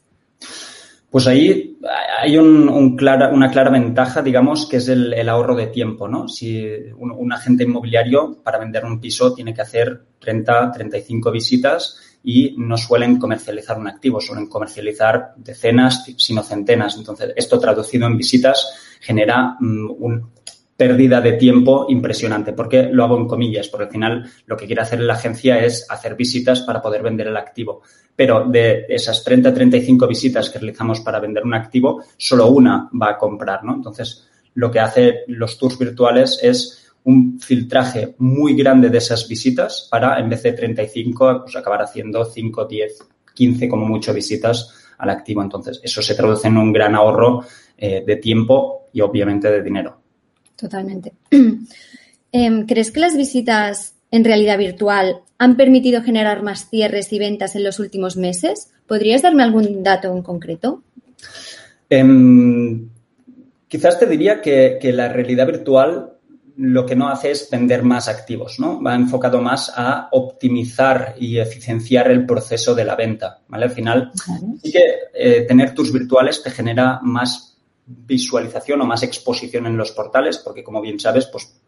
Pues 1.10 1.26
ahí 1.26 1.76
hay 2.20 2.38
una 2.38 2.96
clara 2.96 3.70
ventaja, 3.70 4.22
digamos, 4.22 4.68
que 4.68 4.76
es 4.76 4.86
el, 4.86 5.28
ahorro 5.28 5.56
de 5.56 5.66
tiempo, 5.66 6.06
¿no? 6.06 6.28
Si 6.28 6.64
un, 6.96 7.32
agente 7.32 7.64
inmobiliario 7.64 8.38
para 8.44 8.58
vender 8.58 8.84
un 8.84 9.00
piso 9.00 9.34
tiene 9.34 9.52
que 9.52 9.62
hacer 9.62 10.00
30, 10.20 10.70
35 10.70 11.32
visitas 11.32 11.98
y 12.22 12.54
no 12.56 12.76
suelen 12.76 13.18
comercializar 13.18 13.80
un 13.80 13.88
activo, 13.88 14.20
suelen 14.20 14.46
comercializar 14.46 15.34
decenas, 15.38 16.04
sino 16.18 16.44
centenas. 16.44 16.96
Entonces, 16.96 17.32
esto 17.34 17.58
traducido 17.58 18.06
en 18.06 18.16
visitas 18.16 18.98
genera 19.00 19.56
mm, 19.58 19.90
un, 19.98 20.30
pérdida 20.76 21.20
de 21.20 21.34
tiempo 21.34 21.86
impresionante. 21.88 22.52
¿Por 22.52 22.68
qué 22.68 22.88
lo 22.90 23.04
hago 23.04 23.16
en 23.16 23.28
comillas? 23.28 23.68
Porque 23.68 23.84
al 23.84 23.90
final 23.90 24.30
lo 24.46 24.56
que 24.56 24.66
quiere 24.66 24.82
hacer 24.82 25.00
la 25.00 25.14
agencia 25.14 25.64
es 25.64 25.86
hacer 25.88 26.16
visitas 26.16 26.62
para 26.62 26.82
poder 26.82 27.02
vender 27.02 27.28
el 27.28 27.36
activo. 27.36 27.82
Pero 28.16 28.44
de 28.48 28.86
esas 28.88 29.22
30, 29.24 29.54
35 29.54 30.06
visitas 30.06 30.50
que 30.50 30.58
realizamos 30.58 31.00
para 31.00 31.20
vender 31.20 31.44
un 31.44 31.54
activo, 31.54 32.02
solo 32.16 32.48
una 32.48 32.88
va 33.00 33.10
a 33.10 33.18
comprar, 33.18 33.64
¿no? 33.64 33.74
Entonces, 33.74 34.28
lo 34.54 34.70
que 34.70 34.80
hace 34.80 35.24
los 35.28 35.58
tours 35.58 35.78
virtuales 35.78 36.38
es 36.42 36.92
un 37.04 37.38
filtraje 37.38 38.14
muy 38.18 38.54
grande 38.54 38.88
de 38.88 38.98
esas 38.98 39.28
visitas 39.28 39.88
para, 39.90 40.18
en 40.18 40.28
vez 40.28 40.42
de 40.42 40.52
35, 40.52 41.42
pues 41.42 41.56
acabar 41.56 41.82
haciendo 41.82 42.24
5, 42.24 42.64
10, 42.64 42.98
15 43.34 43.68
como 43.68 43.86
mucho 43.86 44.14
visitas 44.14 44.74
al 44.98 45.10
activo. 45.10 45.42
Entonces, 45.42 45.80
eso 45.82 46.02
se 46.02 46.14
traduce 46.14 46.48
en 46.48 46.56
un 46.56 46.72
gran 46.72 46.94
ahorro 46.94 47.44
eh, 47.76 48.02
de 48.06 48.16
tiempo 48.16 48.88
y 48.92 49.00
obviamente 49.00 49.50
de 49.50 49.62
dinero. 49.62 50.03
Totalmente. 50.64 51.12
Em, 52.36 52.66
¿Crees 52.66 52.90
que 52.90 52.98
las 52.98 53.16
visitas 53.16 53.94
en 54.10 54.24
realidad 54.24 54.58
virtual 54.58 55.20
han 55.38 55.56
permitido 55.56 56.02
generar 56.02 56.42
más 56.42 56.68
cierres 56.68 57.12
y 57.12 57.20
ventas 57.20 57.54
en 57.54 57.62
los 57.62 57.78
últimos 57.78 58.16
meses? 58.16 58.72
¿Podrías 58.88 59.22
darme 59.22 59.44
algún 59.44 59.84
dato 59.84 60.12
en 60.12 60.20
concreto? 60.20 60.82
Em, 61.88 62.88
quizás 63.68 64.00
te 64.00 64.06
diría 64.06 64.42
que, 64.42 64.80
la 64.92 65.08
realidad 65.08 65.46
virtual 65.46 66.14
lo 66.56 66.84
que 66.84 66.96
no 66.96 67.08
hace 67.08 67.30
es 67.30 67.48
vender 67.48 67.84
más 67.84 68.08
activos, 68.08 68.58
¿no? 68.58 68.82
Va 68.82 68.96
enfocado 68.96 69.40
más 69.40 69.72
a 69.76 70.08
optimizar 70.10 71.14
y 71.20 71.38
eficienciar 71.38 72.10
el 72.10 72.26
proceso 72.26 72.74
de 72.74 72.84
la 72.84 72.96
venta, 72.96 73.42
¿vale? 73.46 73.66
Al 73.66 73.70
final, 73.70 74.10
sí 74.60 74.72
que 74.72 74.82
eh, 75.14 75.42
tener 75.42 75.72
tus 75.72 75.92
virtuales 75.92 76.42
te 76.42 76.50
genera 76.50 76.98
más 77.00 77.53
visualización 77.86 78.80
o 78.80 78.86
más 78.86 79.02
exposición 79.02 79.66
en 79.66 79.76
los 79.76 79.92
portales, 79.92 80.38
porque 80.38 80.64
como 80.64 80.80
bien 80.80 80.98
sabes, 80.98 81.26
pues 81.26 81.60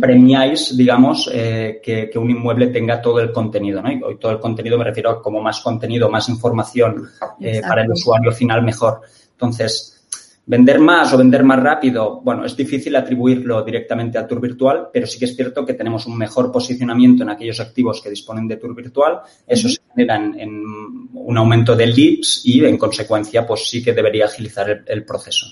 premiáis, 0.00 0.76
digamos, 0.76 1.28
eh, 1.32 1.80
que, 1.82 2.10
un 2.16 2.30
inmueble 2.30 2.68
tenga 2.68 3.00
todo 3.00 3.20
el 3.20 3.32
contenido, 3.32 3.82
¿no? 3.82 3.90
Y 3.90 4.16
todo 4.16 4.32
el 4.32 4.40
contenido 4.40 4.78
me 4.78 4.84
refiero 4.84 5.10
a 5.10 5.22
como 5.22 5.40
más 5.40 5.60
contenido, 5.60 6.08
más 6.08 6.28
información 6.28 7.08
eh, 7.40 7.60
para 7.60 7.82
el 7.82 7.90
usuario 7.90 8.30
final 8.32 8.62
mejor. 8.62 9.00
Entonces, 9.32 10.01
vender 10.44 10.78
más 10.78 11.12
o 11.12 11.18
vender 11.18 11.44
más 11.44 11.62
rápido, 11.62 12.20
bueno, 12.22 12.44
es 12.44 12.56
difícil 12.56 12.96
atribuirlo 12.96 13.62
directamente 13.62 14.18
al 14.18 14.26
tour 14.26 14.40
virtual, 14.40 14.88
pero 14.92 15.06
sí 15.06 15.18
que 15.18 15.26
es 15.26 15.36
cierto 15.36 15.64
que 15.64 15.74
tenemos 15.74 16.06
un 16.06 16.18
mejor 16.18 16.50
posicionamiento 16.50 17.22
en 17.22 17.30
aquellos 17.30 17.60
activos 17.60 18.00
que 18.02 18.10
disponen 18.10 18.48
de 18.48 18.56
tour 18.56 18.74
virtual. 18.74 19.20
Eso 19.46 19.68
se 19.68 19.80
genera 19.94 20.16
en, 20.16 20.62
un 21.14 21.38
aumento 21.38 21.76
de 21.76 21.86
leads 21.86 22.42
y, 22.44 22.64
en 22.64 22.76
consecuencia, 22.76 23.46
pues 23.46 23.68
sí 23.68 23.82
que 23.82 23.92
debería 23.92 24.24
agilizar 24.24 24.82
el 24.86 25.04
proceso. 25.04 25.46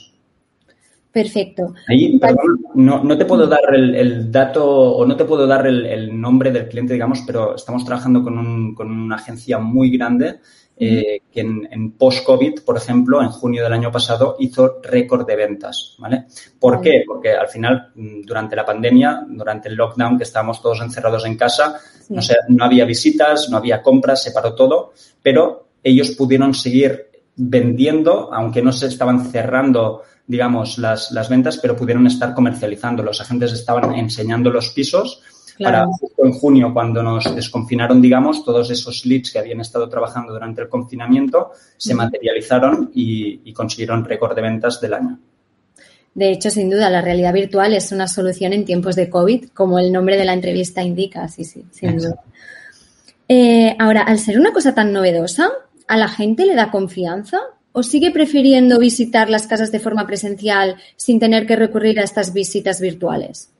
Perfecto. 1.12 1.74
Ahí, 1.88 2.18
perdón, 2.20 2.60
no, 2.74 3.18
te 3.18 3.24
puedo 3.24 3.46
dar 3.48 3.74
el, 3.74 4.30
dato 4.30 4.64
o 4.64 5.04
no 5.04 5.16
te 5.16 5.24
puedo 5.24 5.44
dar 5.44 5.66
el, 5.66 6.20
nombre 6.20 6.52
del 6.52 6.68
cliente, 6.68 6.92
digamos, 6.92 7.22
pero 7.26 7.56
estamos 7.56 7.84
trabajando 7.84 8.22
con, 8.22 8.38
una 8.38 9.16
agencia 9.16 9.58
muy 9.58 9.90
grande 9.90 10.38
eh, 10.82 11.24
que 11.30 11.40
en, 11.40 11.92
post-COVID, 11.92 12.60
por 12.64 12.74
ejemplo, 12.78 13.20
en 13.20 13.28
junio 13.28 13.62
del 13.62 13.74
año 13.74 13.92
pasado 13.92 14.36
hizo 14.38 14.80
récord 14.82 15.26
de 15.26 15.36
ventas, 15.36 15.94
¿vale? 15.98 16.24
¿Por 16.58 16.80
qué? 16.80 17.04
Porque 17.06 17.34
al 17.34 17.48
final, 17.48 17.92
mm, 17.94 18.22
durante 18.22 18.56
la 18.56 18.64
pandemia, 18.64 19.26
durante 19.28 19.68
el 19.68 19.74
lockdown, 19.74 20.16
que 20.16 20.24
estábamos 20.24 20.62
todos 20.62 20.80
encerrados 20.80 21.26
en 21.26 21.36
casa, 21.36 21.78
no, 22.08 22.22
sé, 22.22 22.34
no 22.48 22.64
había 22.64 22.86
visitas, 22.86 23.50
no 23.50 23.58
había 23.58 23.82
compras, 23.82 24.22
se 24.22 24.32
paró 24.32 24.54
todo, 24.54 24.94
pero 25.22 25.66
ellos 25.84 26.12
pudieron 26.12 26.54
seguir 26.54 27.10
vendiendo, 27.36 28.32
aunque 28.32 28.62
no 28.62 28.72
se 28.72 28.86
estaban 28.86 29.30
cerrando 29.30 30.02
digamos, 30.26 30.78
las, 30.78 31.10
las 31.10 31.28
ventas, 31.28 31.58
pero 31.58 31.74
pudieron 31.74 32.06
estar 32.06 32.32
comercializando. 32.34 33.02
Los 33.02 33.20
agentes 33.20 33.52
estaban 33.52 33.96
enseñando 33.96 34.48
los 34.48 34.70
pisos 34.70 35.20
para 35.62 35.86
justo 35.86 36.24
en 36.24 36.32
junio, 36.32 36.72
cuando 36.72 37.02
nos 37.02 37.34
desconfinaron, 37.34 38.00
digamos, 38.00 38.44
todos 38.44 38.70
esos 38.70 39.04
leads 39.04 39.30
que 39.30 39.38
habían 39.38 39.60
estado 39.60 39.88
trabajando 39.88 40.32
durante 40.32 40.62
el 40.62 40.68
confinamiento 40.68 41.52
se 41.76 41.94
materializaron 41.94 42.90
y, 42.94 43.52
consiguieron 43.52 44.04
récord 44.04 44.34
de 44.34 44.42
ventas 44.42 44.80
del 44.80 44.94
año. 44.94 45.18
De 46.14 46.32
hecho, 46.32 46.50
sin 46.50 46.70
duda, 46.70 46.88
la 46.88 47.02
realidad 47.02 47.32
virtual 47.32 47.74
es 47.74 47.92
una 47.92 48.08
solución 48.08 48.52
en 48.52 48.64
tiempos 48.64 48.96
de 48.96 49.10
COVID, 49.10 49.50
como 49.50 49.78
el 49.78 49.92
nombre 49.92 50.16
de 50.16 50.24
la 50.24 50.32
entrevista 50.32 50.82
indica, 50.82 51.28
sí, 51.28 51.44
sí, 51.44 51.64
sin 51.70 51.98
duda. 51.98 52.16
Eh, 53.28 53.76
ahora, 53.78 54.02
al 54.02 54.18
ser 54.18 54.40
una 54.40 54.52
cosa 54.52 54.74
tan 54.74 54.92
novedosa, 54.92 55.50
¿a 55.86 55.96
la 55.96 56.08
gente 56.08 56.46
le 56.46 56.54
da 56.54 56.70
confianza? 56.70 57.38
¿O 57.72 57.82
sigue 57.84 58.10
prefiriendo 58.10 58.78
visitar 58.78 59.30
las 59.30 59.46
casas 59.46 59.70
de 59.70 59.78
forma 59.78 60.06
presencial 60.06 60.76
sin 60.96 61.20
tener 61.20 61.46
que 61.46 61.54
recurrir 61.54 62.00
a 62.00 62.02
estas 62.02 62.32
visitas 62.32 62.80
virtuales? 62.80 63.50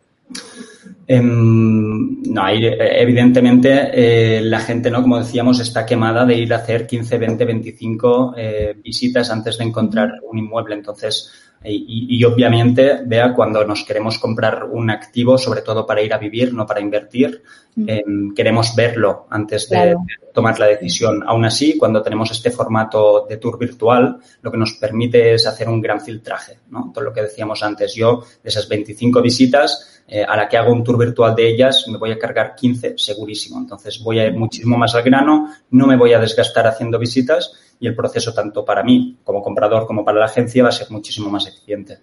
Em, 1.12 2.23
no, 2.23 2.49
evidentemente 2.49 3.90
eh, 3.93 4.40
la 4.43 4.61
gente, 4.61 4.93
¿no? 4.93 5.02
Como 5.02 5.19
decíamos, 5.19 5.59
está 5.59 5.85
quemada 5.85 6.25
de 6.25 6.37
ir 6.37 6.55
a 6.55 6.59
hacer 6.59 6.87
15, 6.87 7.19
20, 7.19 7.45
25 7.45 8.35
visitas 8.76 9.29
antes 9.29 9.59
de 9.59 9.64
encontrar 9.64 10.21
un 10.23 10.38
inmueble. 10.38 10.76
Entonces, 10.76 11.33
y, 11.62 12.25
obviamente, 12.25 13.00
vea, 13.05 13.35
cuando 13.35 13.62
nos 13.64 13.85
queremos 13.85 14.19
comprar 14.19 14.64
un 14.64 14.88
activo, 14.88 15.37
sobre 15.37 15.61
todo 15.61 15.85
para 15.85 16.00
ir 16.00 16.14
a 16.14 16.19
vivir, 16.19 16.55
no 16.55 16.64
para 16.64 16.81
invertir, 16.81 17.43
em, 17.76 18.33
queremos 18.33 18.75
verlo 18.75 19.26
antes 19.29 19.69
de, 19.69 19.95
tomar 20.33 20.59
la 20.59 20.67
decisión. 20.67 21.23
Aún 21.26 21.45
así, 21.45 21.76
cuando 21.76 22.02
tenemos 22.02 22.31
este 22.31 22.50
formato 22.50 23.26
de 23.29 23.37
tour 23.37 23.59
virtual, 23.59 24.17
lo 24.40 24.50
que 24.50 24.57
nos 24.57 24.75
permite 24.75 25.35
es 25.35 25.47
hacer 25.47 25.69
un 25.69 25.83
gran 25.83 26.00
filtraje, 26.00 26.61
¿no? 26.71 26.90
Todo 26.95 27.05
lo 27.05 27.12
que 27.12 27.23
decíamos 27.23 27.62
antes. 27.62 27.95
Yo, 27.95 28.23
de 28.43 28.49
esas 28.49 28.69
25 28.69 29.21
visitas, 29.21 30.02
eh, 30.12 30.25
a 30.26 30.37
la 30.37 30.49
que 30.49 30.57
hago 30.57 30.73
un 30.73 30.83
tour 30.83 30.99
virtual 31.00 31.35
de 31.35 31.49
ellas, 31.49 31.87
me 31.88 31.99
voy 31.99 32.12
a 32.12 32.19
cargar 32.19 32.54
15 32.54 32.95
segurísimo. 32.97 33.59
Entonces, 33.59 34.00
voy 34.02 34.21
a 34.21 34.26
ir 34.26 34.35
muchísimo 34.35 34.76
más 34.78 34.95
al 34.95 35.02
grano, 35.02 35.49
no 35.71 35.87
me 35.87 35.97
voy 35.97 36.12
a 36.12 36.21
desgastar 36.21 36.66
haciendo 36.66 36.99
visitas 36.99 37.52
y 37.80 37.87
el 37.87 37.97
proceso 37.97 38.33
tanto 38.33 38.64
para 38.64 38.85
mí 38.85 39.16
como 39.25 39.42
comprador 39.42 39.87
como 39.87 40.04
para 40.04 40.21
la 40.21 40.26
agencia 40.26 40.62
va 40.62 40.69
a 40.69 40.73
ser 40.73 40.90
muchísimo 40.90 41.30
más 41.30 41.47
eficiente. 41.47 41.99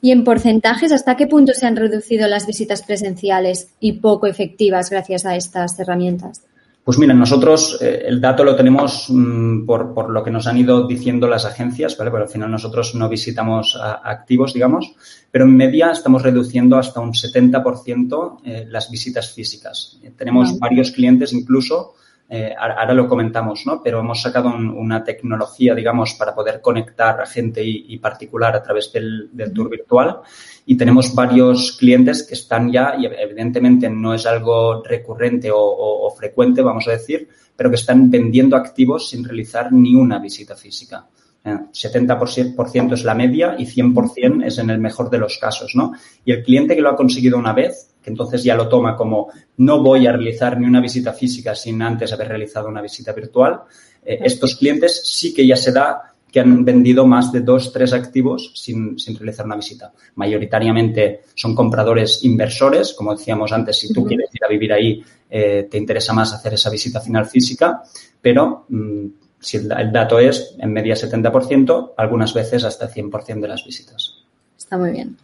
¿Y 0.00 0.10
en 0.10 0.24
porcentajes 0.24 0.92
hasta 0.92 1.16
qué 1.16 1.26
punto 1.26 1.54
se 1.54 1.66
han 1.66 1.76
reducido 1.76 2.28
las 2.28 2.46
visitas 2.46 2.82
presenciales 2.82 3.68
y 3.80 3.92
poco 3.92 4.26
efectivas 4.26 4.90
gracias 4.90 5.24
a 5.24 5.36
estas 5.36 5.78
herramientas? 5.78 6.42
Pues 6.84 6.98
mira, 6.98 7.14
nosotros 7.14 7.78
eh, 7.80 8.04
el 8.06 8.20
dato 8.20 8.44
lo 8.44 8.54
tenemos 8.54 9.06
mm, 9.08 9.64
por, 9.64 9.94
por, 9.94 10.10
lo 10.10 10.22
que 10.22 10.30
nos 10.30 10.46
han 10.46 10.58
ido 10.58 10.86
diciendo 10.86 11.26
las 11.26 11.46
agencias, 11.46 11.96
¿vale? 11.96 12.10
Pero 12.10 12.24
al 12.24 12.28
final 12.28 12.50
nosotros 12.50 12.94
no 12.94 13.08
visitamos 13.08 13.78
activos, 13.80 14.52
digamos, 14.52 14.94
pero 15.30 15.46
en 15.46 15.56
media 15.56 15.92
estamos 15.92 16.22
reduciendo 16.22 16.76
hasta 16.76 17.00
un 17.00 17.12
70% 17.12 18.40
eh, 18.44 18.66
las 18.68 18.90
visitas 18.90 19.32
físicas. 19.32 19.98
tenemos 20.14 20.58
varios 20.58 20.90
clientes 20.90 21.32
incluso 21.32 21.94
eh, 22.26 22.54
ahora 22.58 22.94
lo 22.94 23.06
comentamos, 23.06 23.66
¿no? 23.66 23.82
Pero 23.82 24.00
hemos 24.00 24.22
sacado 24.22 24.48
una 24.48 25.04
tecnología, 25.04 25.74
digamos, 25.74 26.14
para 26.14 26.34
poder 26.34 26.60
conectar 26.62 27.20
a 27.20 27.26
gente 27.26 27.62
y, 27.62 27.98
particular 27.98 28.56
a 28.56 28.62
través 28.62 28.90
del, 28.92 29.30
tour 29.54 29.68
virtual 29.68 30.20
y 30.66 30.76
tenemos 30.76 31.14
varios 31.14 31.76
clientes 31.78 32.26
que 32.26 32.34
están 32.34 32.72
ya, 32.72 32.96
y 32.98 33.06
evidentemente 33.06 33.90
no 33.90 34.14
es 34.14 34.24
algo 34.26 34.82
recurrente 34.82 35.50
o, 35.52 36.10
frecuente, 36.16 36.62
vamos 36.62 36.88
a 36.88 36.92
decir, 36.92 37.28
pero 37.54 37.68
que 37.68 37.76
están 37.76 38.10
vendiendo 38.10 38.56
activos 38.56 39.10
sin 39.10 39.24
realizar 39.24 39.72
ni 39.72 39.94
una 39.94 40.18
visita 40.18 40.56
física. 40.56 41.06
70% 41.44 42.94
es 42.94 43.04
la 43.04 43.14
media 43.14 43.54
y 43.58 43.66
100% 43.66 44.46
es 44.46 44.58
en 44.58 44.70
el 44.70 44.78
mejor 44.78 45.10
de 45.10 45.18
los 45.18 45.36
casos, 45.36 45.72
¿no? 45.74 45.92
Y 46.24 46.32
el 46.32 46.42
cliente 46.42 46.74
que 46.74 46.80
lo 46.80 46.88
ha 46.88 46.96
conseguido 46.96 47.36
una 47.36 47.52
vez, 47.52 47.93
que 48.04 48.10
entonces 48.10 48.44
ya 48.44 48.54
lo 48.54 48.68
toma 48.68 48.94
como 48.94 49.30
no 49.56 49.82
voy 49.82 50.06
a 50.06 50.12
realizar 50.12 50.60
ni 50.60 50.66
una 50.66 50.80
visita 50.80 51.14
física 51.14 51.54
sin 51.54 51.80
antes 51.80 52.12
haber 52.12 52.28
realizado 52.28 52.68
una 52.68 52.82
visita 52.82 53.12
virtual, 53.12 53.62
eh, 54.04 54.18
estos 54.22 54.56
clientes 54.56 55.00
sí 55.04 55.32
que 55.32 55.46
ya 55.46 55.56
se 55.56 55.72
da 55.72 56.14
que 56.30 56.40
han 56.40 56.64
vendido 56.64 57.06
más 57.06 57.30
de 57.30 57.40
dos, 57.40 57.72
tres 57.72 57.92
activos 57.92 58.50
sin, 58.54 58.98
sin, 58.98 59.16
realizar 59.16 59.46
una 59.46 59.54
visita. 59.54 59.92
Mayoritariamente 60.16 61.20
son 61.32 61.54
compradores 61.54 62.24
inversores, 62.24 62.92
como 62.92 63.14
decíamos 63.14 63.52
antes, 63.52 63.78
si 63.78 63.92
tú 63.92 64.04
quieres 64.04 64.30
ir 64.34 64.44
a 64.44 64.48
vivir 64.48 64.72
ahí, 64.72 65.02
eh, 65.30 65.68
te 65.70 65.78
interesa 65.78 66.12
más 66.12 66.34
hacer 66.34 66.54
esa 66.54 66.70
visita 66.70 67.00
final 67.00 67.26
física, 67.26 67.82
pero 68.20 68.66
mm, 68.68 69.06
si 69.38 69.58
el, 69.58 69.70
el, 69.70 69.92
dato 69.92 70.18
es 70.18 70.56
en 70.58 70.72
media 70.72 70.96
70%, 70.96 71.92
algunas 71.96 72.34
veces 72.34 72.64
hasta 72.64 72.90
100% 72.90 73.40
de 73.40 73.48
las 73.48 73.64
visitas. 73.64 74.24
Está 74.58 74.76
muy 74.76 74.90
bien. 74.90 75.16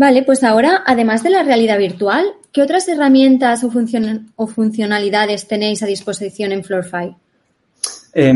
Vale, 0.00 0.22
pues 0.22 0.42
ahora, 0.44 0.82
además 0.86 1.22
de 1.22 1.28
la 1.28 1.42
realidad 1.42 1.76
virtual, 1.76 2.24
¿qué 2.52 2.62
otras 2.62 2.88
herramientas 2.88 3.62
o, 3.64 3.70
funcion 3.70 4.32
o 4.34 4.46
funcionalidades 4.46 5.46
tenéis 5.46 5.82
a 5.82 5.86
disposición 5.86 6.52
en 6.52 6.64
FloorFi? 6.64 7.14
Eh, 8.14 8.34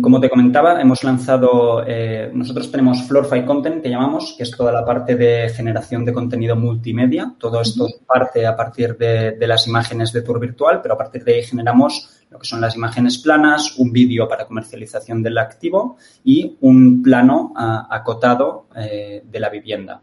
como 0.00 0.18
te 0.18 0.30
comentaba, 0.30 0.80
hemos 0.80 1.04
lanzado, 1.04 1.84
eh, 1.86 2.30
nosotros 2.32 2.70
tenemos 2.70 3.02
FloorFi 3.06 3.44
Content, 3.44 3.82
que 3.82 3.90
llamamos, 3.90 4.34
que 4.38 4.44
es 4.44 4.52
toda 4.52 4.72
la 4.72 4.86
parte 4.86 5.14
de 5.14 5.50
generación 5.50 6.02
de 6.06 6.14
contenido 6.14 6.56
multimedia. 6.56 7.34
Todo 7.38 7.60
esto 7.60 7.88
parte 8.06 8.46
a 8.46 8.56
partir 8.56 8.96
de, 8.96 9.32
de, 9.32 9.46
las 9.46 9.68
imágenes 9.68 10.14
de 10.14 10.22
tour 10.22 10.40
virtual, 10.40 10.80
pero 10.80 10.94
a 10.94 10.96
partir 10.96 11.24
de 11.24 11.34
ahí 11.34 11.42
generamos 11.42 12.22
lo 12.30 12.38
que 12.38 12.46
son 12.46 12.62
las 12.62 12.74
imágenes 12.74 13.18
planas, 13.18 13.76
un 13.76 13.92
vídeo 13.92 14.26
para 14.26 14.46
comercialización 14.46 15.22
del 15.22 15.36
activo 15.36 15.98
y 16.24 16.56
un 16.62 17.02
plano 17.02 17.52
uh, 17.54 17.92
acotado 17.94 18.68
eh, 18.74 19.22
de 19.30 19.40
la 19.40 19.50
vivienda. 19.50 20.00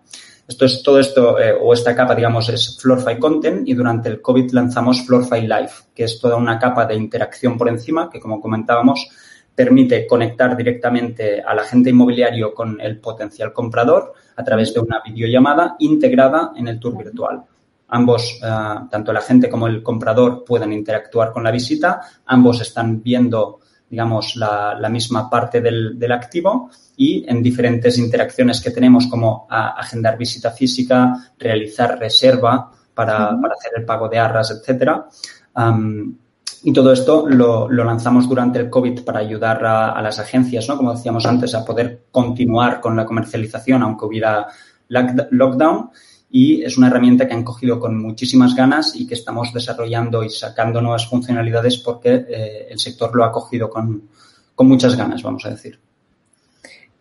Esto 0.50 0.66
es 0.66 0.82
todo 0.82 1.00
esto, 1.00 1.40
eh, 1.40 1.54
o 1.62 1.72
esta 1.74 1.96
capa, 1.96 2.16
digamos, 2.16 2.50
es 2.50 2.76
FloorFi 2.82 3.20
Content 3.20 3.70
y 3.70 3.76
durante 3.76 4.10
el 4.10 4.20
COVID 4.20 4.50
lanzamos 4.54 5.06
FloorFi 5.06 5.42
Live, 5.42 5.70
que 5.94 6.06
es 6.06 6.20
toda 6.20 6.38
una 6.38 6.58
capa 6.58 6.88
de 6.88 6.96
interacción 6.96 7.56
por 7.56 7.70
encima 7.70 8.10
que, 8.10 8.20
como 8.20 8.42
comentábamos, 8.42 9.08
permite 9.54 10.08
conectar 10.08 10.58
directamente 10.58 11.40
al 11.40 11.60
agente 11.60 11.92
inmobiliario 11.92 12.56
con 12.56 12.82
el 12.82 13.00
potencial 13.00 13.54
comprador 13.54 14.14
a 14.36 14.44
través 14.44 14.74
de 14.74 14.80
una 14.80 15.04
videollamada 15.06 15.76
integrada 15.78 16.52
en 16.56 16.68
el 16.68 16.80
tour 16.80 16.98
virtual. 16.98 17.44
Ambos, 17.90 18.42
uh, 18.42 18.90
tanto 18.90 19.12
el 19.12 19.18
agente 19.18 19.50
como 19.50 19.68
el 19.68 19.84
comprador, 19.84 20.44
pueden 20.44 20.74
interactuar 20.74 21.32
con 21.32 21.44
la 21.44 21.52
visita. 21.52 22.02
Ambos 22.26 22.60
están 22.62 23.04
viendo 23.04 23.60
digamos, 23.90 24.36
la, 24.36 24.78
la 24.80 24.90
misma 24.90 25.30
parte 25.30 25.62
del, 25.62 25.98
del, 25.98 26.12
activo 26.12 26.70
y 26.96 27.26
en 27.28 27.42
diferentes 27.42 27.98
interacciones 27.98 28.62
que 28.62 28.72
tenemos 28.72 29.08
como 29.08 29.48
a, 29.50 29.70
agendar 29.70 30.18
visita 30.18 30.52
física, 30.52 31.32
realizar 31.38 31.98
reserva 31.98 32.72
para, 32.94 33.40
para 33.42 33.54
hacer 33.54 33.72
el 33.78 33.86
pago 33.86 34.08
de 34.08 34.20
arras, 34.20 34.52
etcétera. 34.52 35.08
Um, 35.56 36.16
y 36.64 36.74
todo 36.74 36.92
esto 36.92 37.26
lo, 37.28 37.70
lo, 37.70 37.84
lanzamos 37.84 38.28
durante 38.28 38.60
el 38.60 38.70
COVID 38.70 39.04
para 39.04 39.20
ayudar 39.20 39.66
a, 39.66 39.92
a, 39.92 40.02
las 40.02 40.20
agencias, 40.20 40.68
¿no? 40.68 40.76
Como 40.76 40.94
decíamos 40.94 41.26
antes, 41.26 41.56
a 41.56 41.64
poder 41.64 42.04
continuar 42.12 42.82
con 42.82 42.96
la 42.96 43.06
comercialización 43.06 43.82
aunque 43.82 44.06
hubiera 44.06 44.48
lockdown 44.90 45.92
y 46.32 46.64
es 46.64 46.78
una 46.78 46.88
herramienta 46.88 47.28
que 47.28 47.34
han 47.34 47.44
cogido 47.44 47.80
con 47.80 48.00
muchísimas 48.00 48.56
ganas 48.56 48.96
y 48.96 49.08
que 49.08 49.16
estamos 49.16 49.52
desarrollando 49.54 50.24
y 50.24 50.30
sacando 50.30 50.82
nuevas 50.82 51.08
funcionalidades 51.08 51.78
porque 51.78 52.26
eh, 52.30 52.68
el 52.70 52.80
sector 52.80 53.16
lo 53.16 53.24
ha 53.24 53.32
cogido 53.32 53.70
con, 53.70 54.10
con 54.54 54.68
muchas 54.68 54.96
ganas, 54.96 55.24
vamos 55.24 55.46
a 55.46 55.50
decir. 55.50 55.80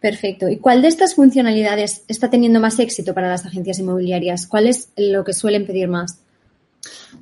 Perfecto. 0.01 0.49
¿Y 0.49 0.59
cuál 0.59 0.81
de 0.81 0.89
estas 0.89 1.15
funcionalidades 1.15 2.05
está 2.07 2.31
teniendo 2.31 2.61
más 2.61 2.79
éxito 2.79 3.15
para 3.15 3.29
las 3.29 3.45
agencias 3.45 3.81
inmobiliarias? 3.81 4.47
¿Cuál 4.47 4.69
es 4.69 4.91
lo 4.97 5.25
que 5.25 5.33
suelen 5.33 5.67
pedir 5.67 5.89
más? 5.89 6.21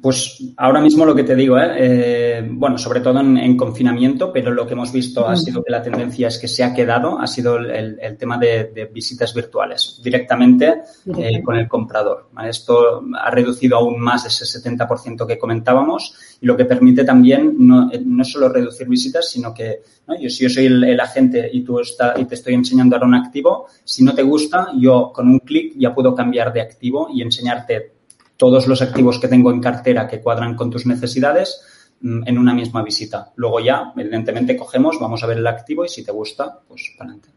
Pues 0.00 0.42
ahora 0.56 0.80
mismo 0.80 1.04
lo 1.04 1.14
que 1.14 1.25
te 1.25 1.34
digo, 1.34 1.58
¿eh? 1.58 1.70
Eh, 1.78 2.48
bueno, 2.48 2.76
sobre 2.76 3.00
todo 3.00 3.20
en, 3.20 3.36
en, 3.38 3.56
confinamiento, 3.56 4.32
pero 4.32 4.52
lo 4.52 4.66
que 4.66 4.75
hemos 4.75 4.92
visto 4.92 5.26
ha 5.26 5.36
sido 5.36 5.62
que 5.62 5.70
la 5.70 5.82
tendencia 5.82 6.28
es 6.28 6.38
que 6.38 6.48
se 6.48 6.62
ha 6.62 6.75
quedado, 6.75 7.19
ha 7.19 7.26
sido 7.26 7.56
el, 7.56 7.99
el 8.00 8.16
tema 8.16 8.36
de, 8.36 8.71
de, 8.75 8.84
visitas 8.86 9.32
virtuales, 9.34 10.00
directamente 10.02 10.82
eh, 11.16 11.42
con 11.42 11.56
el 11.56 11.66
comprador. 11.66 12.28
¿vale? 12.32 12.50
Esto 12.50 13.02
ha 13.19 13.30
reducido 13.30 13.78
aún 13.78 13.99
más 13.99 14.26
ese 14.26 14.45
70% 14.60 15.26
que 15.26 15.38
comentábamos 15.38 16.14
y 16.40 16.47
lo 16.47 16.56
que 16.56 16.66
permite 16.66 17.04
también 17.04 17.54
no, 17.58 17.90
solo 18.25 18.49
reducir 18.49 18.88
visitas, 18.88 19.28
sino 19.28 19.54
que 19.54 19.80
¿no? 20.06 20.19
yo, 20.21 20.28
si 20.28 20.45
yo 20.45 20.50
soy 20.50 20.66
el, 20.66 20.84
el 20.84 21.00
agente 21.00 21.49
y, 21.52 21.62
tú 21.62 21.80
está, 21.80 22.14
y 22.16 22.26
te 22.26 22.34
estoy 22.34 22.54
enseñando 22.54 22.97
ahora 22.97 23.06
un 23.06 23.14
activo, 23.14 23.66
si 23.82 24.04
no 24.04 24.14
te 24.14 24.23
gusta, 24.23 24.69
yo 24.78 25.10
con 25.12 25.28
un 25.28 25.40
clic 25.40 25.75
ya 25.76 25.95
puedo 25.95 26.14
cambiar 26.14 26.52
de 26.52 26.60
activo 26.60 27.08
y 27.12 27.23
enseñarte 27.23 27.96
todos 28.36 28.66
los 28.66 28.82
activos 28.82 29.18
que 29.18 29.28
tengo 29.28 29.50
en 29.50 29.60
cartera 29.60 30.06
que 30.08 30.20
cuadran 30.20 30.54
con 30.54 30.70
tus 30.70 30.86
necesidades 30.86 31.60
mm, 32.00 32.26
en 32.26 32.38
una 32.38 32.54
misma 32.54 32.82
visita. 32.82 33.32
Luego 33.36 33.60
ya, 33.60 33.92
evidentemente, 33.96 34.56
cogemos, 34.56 34.99
vamos 35.00 35.22
a 35.22 35.26
ver 35.26 35.38
el 35.38 35.46
activo 35.46 35.84
y 35.84 35.88
si 35.88 36.04
te 36.04 36.12
gusta, 36.12 36.60
pues 36.68 36.94
para 36.96 37.10
adelante. 37.10 37.36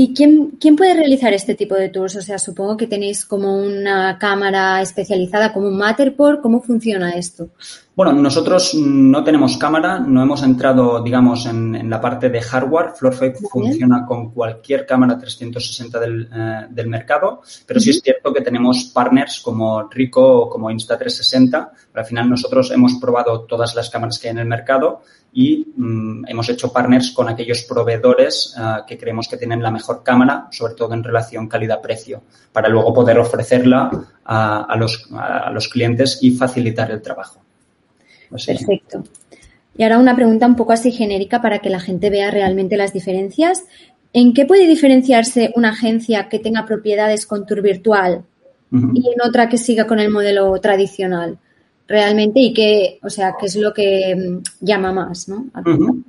¿Y 0.00 0.14
quién, 0.14 0.50
quién, 0.60 0.76
puede 0.76 0.94
realizar 0.94 1.32
este 1.32 1.56
tipo 1.56 1.74
de 1.74 1.88
tours? 1.88 2.14
O 2.14 2.22
sea, 2.22 2.38
supongo 2.38 2.76
que 2.76 2.86
tenéis 2.86 3.26
como 3.26 3.56
una 3.56 4.16
cámara 4.16 4.80
especializada, 4.80 5.52
como 5.52 5.66
un 5.66 5.76
Matterport. 5.76 6.40
¿Cómo 6.40 6.60
funciona 6.60 7.16
esto? 7.16 7.50
Bueno, 7.98 8.12
nosotros 8.12 8.76
no 8.76 9.24
tenemos 9.24 9.58
cámara, 9.58 9.98
no 9.98 10.22
hemos 10.22 10.44
entrado, 10.44 11.02
digamos, 11.02 11.46
en, 11.46 11.74
en 11.74 11.90
la 11.90 12.00
parte 12.00 12.28
de 12.30 12.40
hardware. 12.40 12.92
FloorFi 12.94 13.32
funciona 13.50 14.06
con 14.06 14.30
cualquier 14.30 14.86
cámara 14.86 15.18
360 15.18 15.98
del, 15.98 16.30
eh, 16.32 16.66
del 16.70 16.86
mercado, 16.86 17.42
pero 17.66 17.78
uh 17.78 17.80
-huh. 17.80 17.84
sí 17.84 17.90
es 17.90 18.00
cierto 18.00 18.32
que 18.32 18.40
tenemos 18.40 18.84
partners 18.94 19.40
como 19.40 19.88
Rico 19.90 20.22
o 20.22 20.48
como 20.48 20.70
Insta360. 20.70 21.70
Al 21.92 22.04
final 22.04 22.30
nosotros 22.30 22.70
hemos 22.70 22.94
probado 23.00 23.40
todas 23.40 23.74
las 23.74 23.90
cámaras 23.90 24.20
que 24.20 24.28
hay 24.28 24.32
en 24.34 24.38
el 24.38 24.46
mercado 24.46 25.00
y 25.32 25.66
mmm, 25.76 26.24
hemos 26.28 26.48
hecho 26.50 26.72
partners 26.72 27.10
con 27.10 27.28
aquellos 27.28 27.64
proveedores 27.64 28.54
uh, 28.56 28.86
que 28.86 28.96
creemos 28.96 29.26
que 29.26 29.38
tienen 29.38 29.60
la 29.60 29.72
mejor 29.72 30.04
cámara, 30.04 30.46
sobre 30.52 30.74
todo 30.74 30.94
en 30.94 31.02
relación 31.02 31.48
calidad-precio, 31.48 32.22
para 32.52 32.68
luego 32.68 32.94
poder 32.94 33.18
ofrecerla 33.18 33.90
a, 34.24 34.72
a, 34.72 34.76
los, 34.76 35.08
a 35.10 35.50
los 35.50 35.66
clientes 35.66 36.20
y 36.22 36.30
facilitar 36.30 36.92
el 36.92 37.02
trabajo. 37.02 37.47
Así. 38.32 38.54
Perfecto. 38.54 39.04
Y 39.76 39.84
ahora 39.84 39.98
una 39.98 40.16
pregunta 40.16 40.46
un 40.46 40.56
poco 40.56 40.72
así 40.72 40.90
genérica 40.90 41.40
para 41.40 41.60
que 41.60 41.70
la 41.70 41.78
gente 41.78 42.10
vea 42.10 42.30
realmente 42.30 42.76
las 42.76 42.92
diferencias. 42.92 43.64
¿En 44.12 44.34
qué 44.34 44.44
puede 44.44 44.66
diferenciarse 44.66 45.52
una 45.54 45.70
agencia 45.70 46.28
que 46.28 46.40
tenga 46.40 46.66
propiedades 46.66 47.26
con 47.26 47.46
tour 47.46 47.62
virtual 47.62 48.24
uh 48.72 48.76
-huh. 48.76 48.90
y 48.94 49.08
en 49.08 49.20
otra 49.22 49.48
que 49.48 49.56
siga 49.56 49.86
con 49.86 50.00
el 50.00 50.10
modelo 50.10 50.58
tradicional? 50.60 51.38
Realmente, 51.86 52.40
y 52.40 52.52
qué, 52.52 52.98
o 53.02 53.08
sea, 53.08 53.34
qué 53.38 53.46
es 53.46 53.56
lo 53.56 53.72
que 53.72 54.14
mm, 54.14 54.64
llama 54.64 54.92
más, 54.92 55.28
¿no? 55.28 55.36
Uh 55.36 55.62
-huh. 55.62 56.04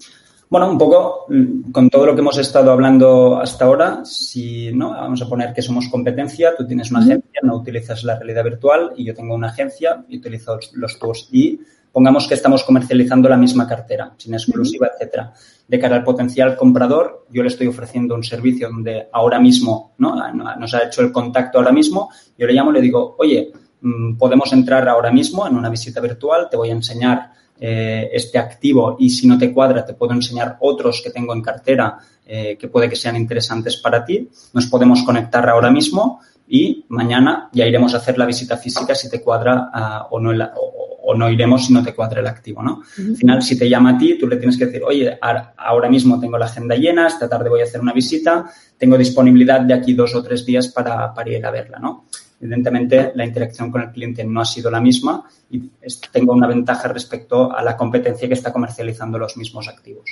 Bueno, 0.50 0.72
un 0.72 0.78
poco 0.80 1.26
mm, 1.30 1.72
con 1.72 1.90
todo 1.90 2.08
lo 2.08 2.16
que 2.16 2.22
hemos 2.22 2.38
estado 2.40 2.72
hablando 2.72 3.38
hasta 3.40 3.66
ahora, 3.66 4.04
si 4.04 4.74
no, 4.74 4.90
vamos 4.92 5.22
a 5.22 5.30
poner 5.30 5.54
que 5.54 5.62
somos 5.62 5.88
competencia, 5.90 6.56
tú 6.58 6.66
tienes 6.66 6.90
una 6.90 7.02
uh 7.02 7.04
-huh. 7.04 7.12
agencia, 7.12 7.40
no 7.44 7.56
utilizas 7.58 8.04
la 8.04 8.18
realidad 8.18 8.44
virtual 8.44 8.94
y 8.98 9.06
yo 9.06 9.14
tengo 9.14 9.36
una 9.36 9.50
agencia 9.50 10.04
y 10.10 10.18
utilizo 10.18 10.58
los 10.74 10.98
tours 10.98 11.30
y 11.32 11.60
pongamos 11.92 12.28
que 12.28 12.36
estamos 12.36 12.64
comercializando 12.64 13.28
la 13.30 13.38
misma 13.38 13.68
cartera, 13.68 14.14
sin 14.18 14.34
exclusiva, 14.34 14.88
uh 14.88 14.90
-huh. 14.90 14.94
etcétera. 14.96 15.34
De 15.68 15.80
cara 15.80 15.96
al 15.98 16.04
potencial 16.04 16.56
comprador, 16.56 17.26
yo 17.30 17.44
le 17.44 17.50
estoy 17.50 17.68
ofreciendo 17.68 18.16
un 18.16 18.24
servicio 18.24 18.70
donde 18.70 19.08
ahora 19.12 19.40
mismo, 19.40 19.94
¿no? 19.98 20.16
Nos 20.34 20.74
ha 20.74 20.84
hecho 20.84 21.02
el 21.02 21.12
contacto 21.12 21.58
ahora 21.58 21.72
mismo, 21.72 22.10
yo 22.38 22.48
le 22.48 22.54
llamo 22.54 22.72
y 22.72 22.76
le 22.76 22.82
digo, 22.82 23.16
oye, 23.20 23.52
mm, 23.82 24.18
podemos 24.18 24.52
entrar 24.54 24.88
ahora 24.88 25.12
mismo 25.12 25.48
en 25.48 25.56
una 25.56 25.70
visita 25.70 26.02
virtual, 26.02 26.48
te 26.50 26.58
voy 26.58 26.70
a 26.70 26.74
enseñar 26.74 27.32
eh, 27.62 28.10
este 28.14 28.40
activo 28.40 28.96
y 28.98 29.10
si 29.10 29.28
no 29.28 29.38
te 29.38 29.52
cuadra 29.54 29.86
te 29.86 29.94
puedo 29.94 30.14
enseñar 30.14 30.56
otros 30.62 31.02
que 31.04 31.10
tengo 31.10 31.34
en 31.34 31.42
cartera 31.42 31.98
eh, 32.26 32.56
que 32.58 32.70
puede 32.70 32.88
que 32.88 32.96
sean 32.96 33.18
interesantes 33.18 33.78
para 33.78 34.06
ti. 34.06 34.30
Nos 34.54 34.68
podemos 34.68 35.04
conectar 35.04 35.50
ahora 35.50 35.70
mismo 35.70 36.22
y 36.48 36.86
mañana 36.88 37.50
ya 37.52 37.66
iremos 37.66 37.94
a 37.94 37.98
hacer 37.98 38.18
la 38.18 38.26
visita 38.26 38.56
física 38.56 38.96
si 38.96 39.10
te 39.10 39.22
cuadra 39.22 39.70
uh, 39.74 40.16
o, 40.16 40.20
no 40.20 40.32
la, 40.32 40.54
o, 40.56 40.89
o 41.10 41.16
no 41.16 41.28
iremos 41.28 41.66
si 41.66 41.74
no 41.74 41.84
te 41.84 41.96
cuadra 41.96 42.20
el 42.20 42.28
activo, 42.28 42.62
¿no? 42.62 42.74
Uh 42.74 43.02
-huh. 43.02 43.10
Al 43.10 43.16
final, 43.16 43.42
si 43.42 43.58
te 43.58 43.68
llama 43.68 43.92
a 43.92 43.98
ti, 43.98 44.16
tú 44.20 44.28
le 44.28 44.38
tienes 44.38 44.58
que 44.58 44.68
decir, 44.68 44.84
oye, 44.84 45.18
ahora 45.58 45.90
mismo 45.90 46.20
tengo 46.20 46.38
la 46.38 46.46
agenda 46.46 46.76
llena, 46.76 47.08
esta 47.08 47.28
tarde 47.28 47.50
voy 47.50 47.62
a 47.62 47.64
hacer 47.64 47.82
una 47.82 47.94
visita, 47.94 48.46
tengo 48.78 48.96
disponibilidad 48.96 49.62
de 49.62 49.74
aquí 49.74 49.94
dos 49.94 50.14
o 50.14 50.22
tres 50.22 50.46
días 50.46 50.68
para, 50.68 51.12
para 51.12 51.30
ir 51.32 51.44
a 51.44 51.50
verla, 51.50 51.80
¿no? 51.80 52.06
Evidentemente, 52.40 53.12
la 53.16 53.26
interacción 53.26 53.72
con 53.72 53.82
el 53.82 53.90
cliente 53.92 54.24
no 54.24 54.40
ha 54.40 54.46
sido 54.46 54.70
la 54.70 54.80
misma 54.80 55.24
y 55.50 55.72
tengo 56.12 56.34
una 56.34 56.48
ventaja 56.48 56.88
respecto 56.88 57.52
a 57.52 57.64
la 57.64 57.76
competencia 57.76 58.28
que 58.28 58.36
está 58.36 58.54
comercializando 58.54 59.18
los 59.18 59.36
mismos 59.36 59.68
activos. 59.68 60.10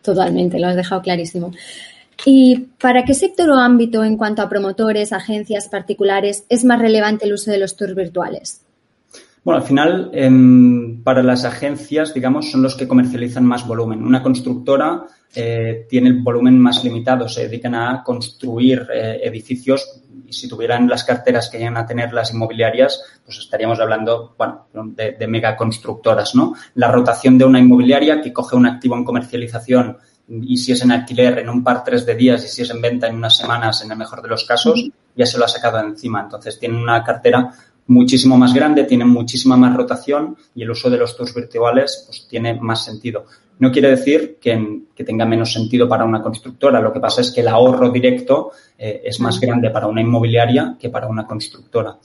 Totalmente, 0.00 0.58
lo 0.58 0.68
has 0.68 0.76
dejado 0.76 1.02
clarísimo. 1.02 1.52
¿Y 2.24 2.68
para 2.80 3.04
qué 3.04 3.14
sector 3.14 3.50
o 3.50 3.56
ámbito 3.56 4.04
en 4.04 4.16
cuanto 4.16 4.42
a 4.42 4.48
promotores, 4.48 5.12
agencias 5.12 5.68
particulares 5.68 6.44
es 6.48 6.64
más 6.64 6.78
relevante 6.80 7.26
el 7.26 7.32
uso 7.32 7.50
de 7.50 7.58
los 7.58 7.76
tours 7.76 7.96
virtuales? 7.96 8.61
Bueno, 9.44 9.60
al 9.60 9.66
final, 9.66 10.10
em, 10.12 11.02
para 11.02 11.22
las 11.22 11.44
agencias, 11.44 12.14
digamos, 12.14 12.50
son 12.50 12.62
los 12.62 12.76
que 12.76 12.86
comercializan 12.86 13.44
más 13.44 13.66
volumen. 13.66 14.04
Una 14.04 14.22
constructora 14.22 15.04
eh, 15.34 15.86
tiene 15.88 16.10
el 16.10 16.22
volumen 16.22 16.58
más 16.58 16.84
limitado, 16.84 17.28
se 17.28 17.48
dedican 17.48 17.74
a 17.74 18.04
construir 18.04 18.86
eh, 18.92 19.20
edificios 19.24 20.02
y 20.28 20.32
si 20.32 20.48
tuvieran 20.48 20.88
las 20.88 21.02
carteras 21.02 21.48
que 21.48 21.58
llegan 21.58 21.76
a 21.76 21.86
tener 21.86 22.12
las 22.12 22.32
inmobiliarias, 22.32 23.02
pues 23.24 23.38
estaríamos 23.38 23.80
hablando, 23.80 24.34
bueno, 24.38 24.66
de, 24.72 25.12
de 25.12 25.26
megaconstructoras, 25.26 26.34
¿no? 26.34 26.54
La 26.74 26.88
rotación 26.88 27.36
de 27.36 27.44
una 27.44 27.58
inmobiliaria 27.58 28.20
que 28.20 28.32
coge 28.32 28.54
un 28.54 28.66
activo 28.66 28.96
en 28.96 29.04
comercialización 29.04 29.96
y 30.28 30.56
si 30.56 30.72
es 30.72 30.82
en 30.82 30.92
alquiler 30.92 31.38
en 31.40 31.48
un 31.48 31.64
par 31.64 31.82
tres 31.82 32.06
de 32.06 32.14
días 32.14 32.44
y 32.44 32.48
si 32.48 32.62
es 32.62 32.70
en 32.70 32.80
venta 32.80 33.08
en 33.08 33.16
unas 33.16 33.36
semanas 33.36 33.82
en 33.82 33.90
el 33.90 33.98
mejor 33.98 34.22
de 34.22 34.28
los 34.28 34.44
casos, 34.44 34.82
ya 35.16 35.26
se 35.26 35.38
lo 35.38 35.44
ha 35.44 35.48
sacado 35.48 35.78
encima. 35.80 36.20
Entonces 36.22 36.58
tienen 36.58 36.78
una 36.78 37.02
cartera 37.02 37.52
muchísimo 37.86 38.36
más 38.36 38.54
grande, 38.54 38.84
tienen 38.84 39.08
muchísima 39.08 39.56
más 39.56 39.76
rotación 39.76 40.36
y 40.54 40.62
el 40.62 40.70
uso 40.70 40.88
de 40.88 40.98
los 40.98 41.16
tours 41.16 41.34
virtuales 41.34 42.04
pues 42.06 42.26
tiene 42.28 42.54
más 42.54 42.84
sentido. 42.84 43.26
No 43.58 43.70
quiere 43.70 43.90
decir 43.90 44.38
que, 44.40 44.82
tenga 45.04 45.24
menos 45.24 45.52
sentido 45.52 45.88
para 45.88 46.04
una 46.04 46.22
constructora, 46.22 46.80
lo 46.80 46.92
que 46.92 47.00
pasa 47.00 47.20
es 47.20 47.32
que 47.32 47.40
el 47.40 47.48
ahorro 47.48 47.90
directo 47.90 48.52
eh, 48.78 49.02
es 49.04 49.20
más 49.20 49.38
grande 49.40 49.70
para 49.70 49.86
una 49.86 50.00
inmobiliaria 50.00 50.76
que 50.78 50.90
para 50.90 51.08
una 51.08 51.26
constructora. 51.26 51.98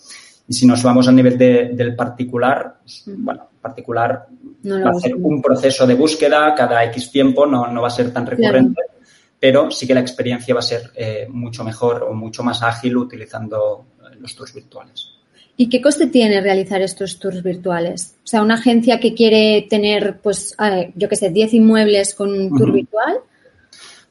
Y 0.48 0.54
si 0.54 0.66
nos 0.66 0.82
vamos 0.82 1.08
a 1.08 1.12
nivel 1.12 1.38
del 1.38 1.96
particular, 1.96 2.78
pues, 2.82 3.04
bueno, 3.08 3.50
particular 3.62 4.28
va 4.66 4.90
a 4.92 5.00
ser 5.00 5.16
un 5.16 5.42
proceso 5.42 5.86
de 5.86 5.96
búsqueda 5.96 6.56
cada 6.56 6.84
X 6.86 7.12
tiempo, 7.12 7.46
no, 7.46 7.68
no 7.68 7.82
va 7.82 7.88
a 7.90 7.92
ser 7.92 8.14
tan 8.14 8.26
recurrente, 8.26 8.82
pero 9.40 9.70
sí 9.70 9.86
que 9.86 9.94
la 9.94 10.00
experiencia 10.00 10.54
va 10.54 10.60
a 10.60 10.64
ser 10.64 10.92
eh, 10.96 11.28
mucho 11.30 11.64
mejor 11.64 12.04
o 12.04 12.14
mucho 12.14 12.44
más 12.44 12.64
ágil 12.64 12.98
utilizando 12.98 13.88
eh, 14.00 14.16
los 14.20 14.36
tours 14.36 14.54
virtuales. 14.54 15.17
¿Y 15.58 15.70
qué 15.70 15.82
coste 15.82 16.08
tiene 16.08 16.40
realizar 16.40 16.82
estos 16.82 17.18
tours 17.18 17.42
virtuales? 17.42 18.16
O 18.24 18.28
sea, 18.28 18.44
una 18.44 18.54
agencia 18.54 19.00
que 19.00 19.16
quiere 19.16 19.66
tener, 19.68 20.20
pues, 20.22 20.56
yo 20.96 21.10
qué 21.10 21.16
sé, 21.16 21.32
10 21.32 21.56
inmuebles 21.56 22.14
con 22.14 22.32
un 22.32 22.56
tour 22.56 22.72
virtual. 22.72 23.18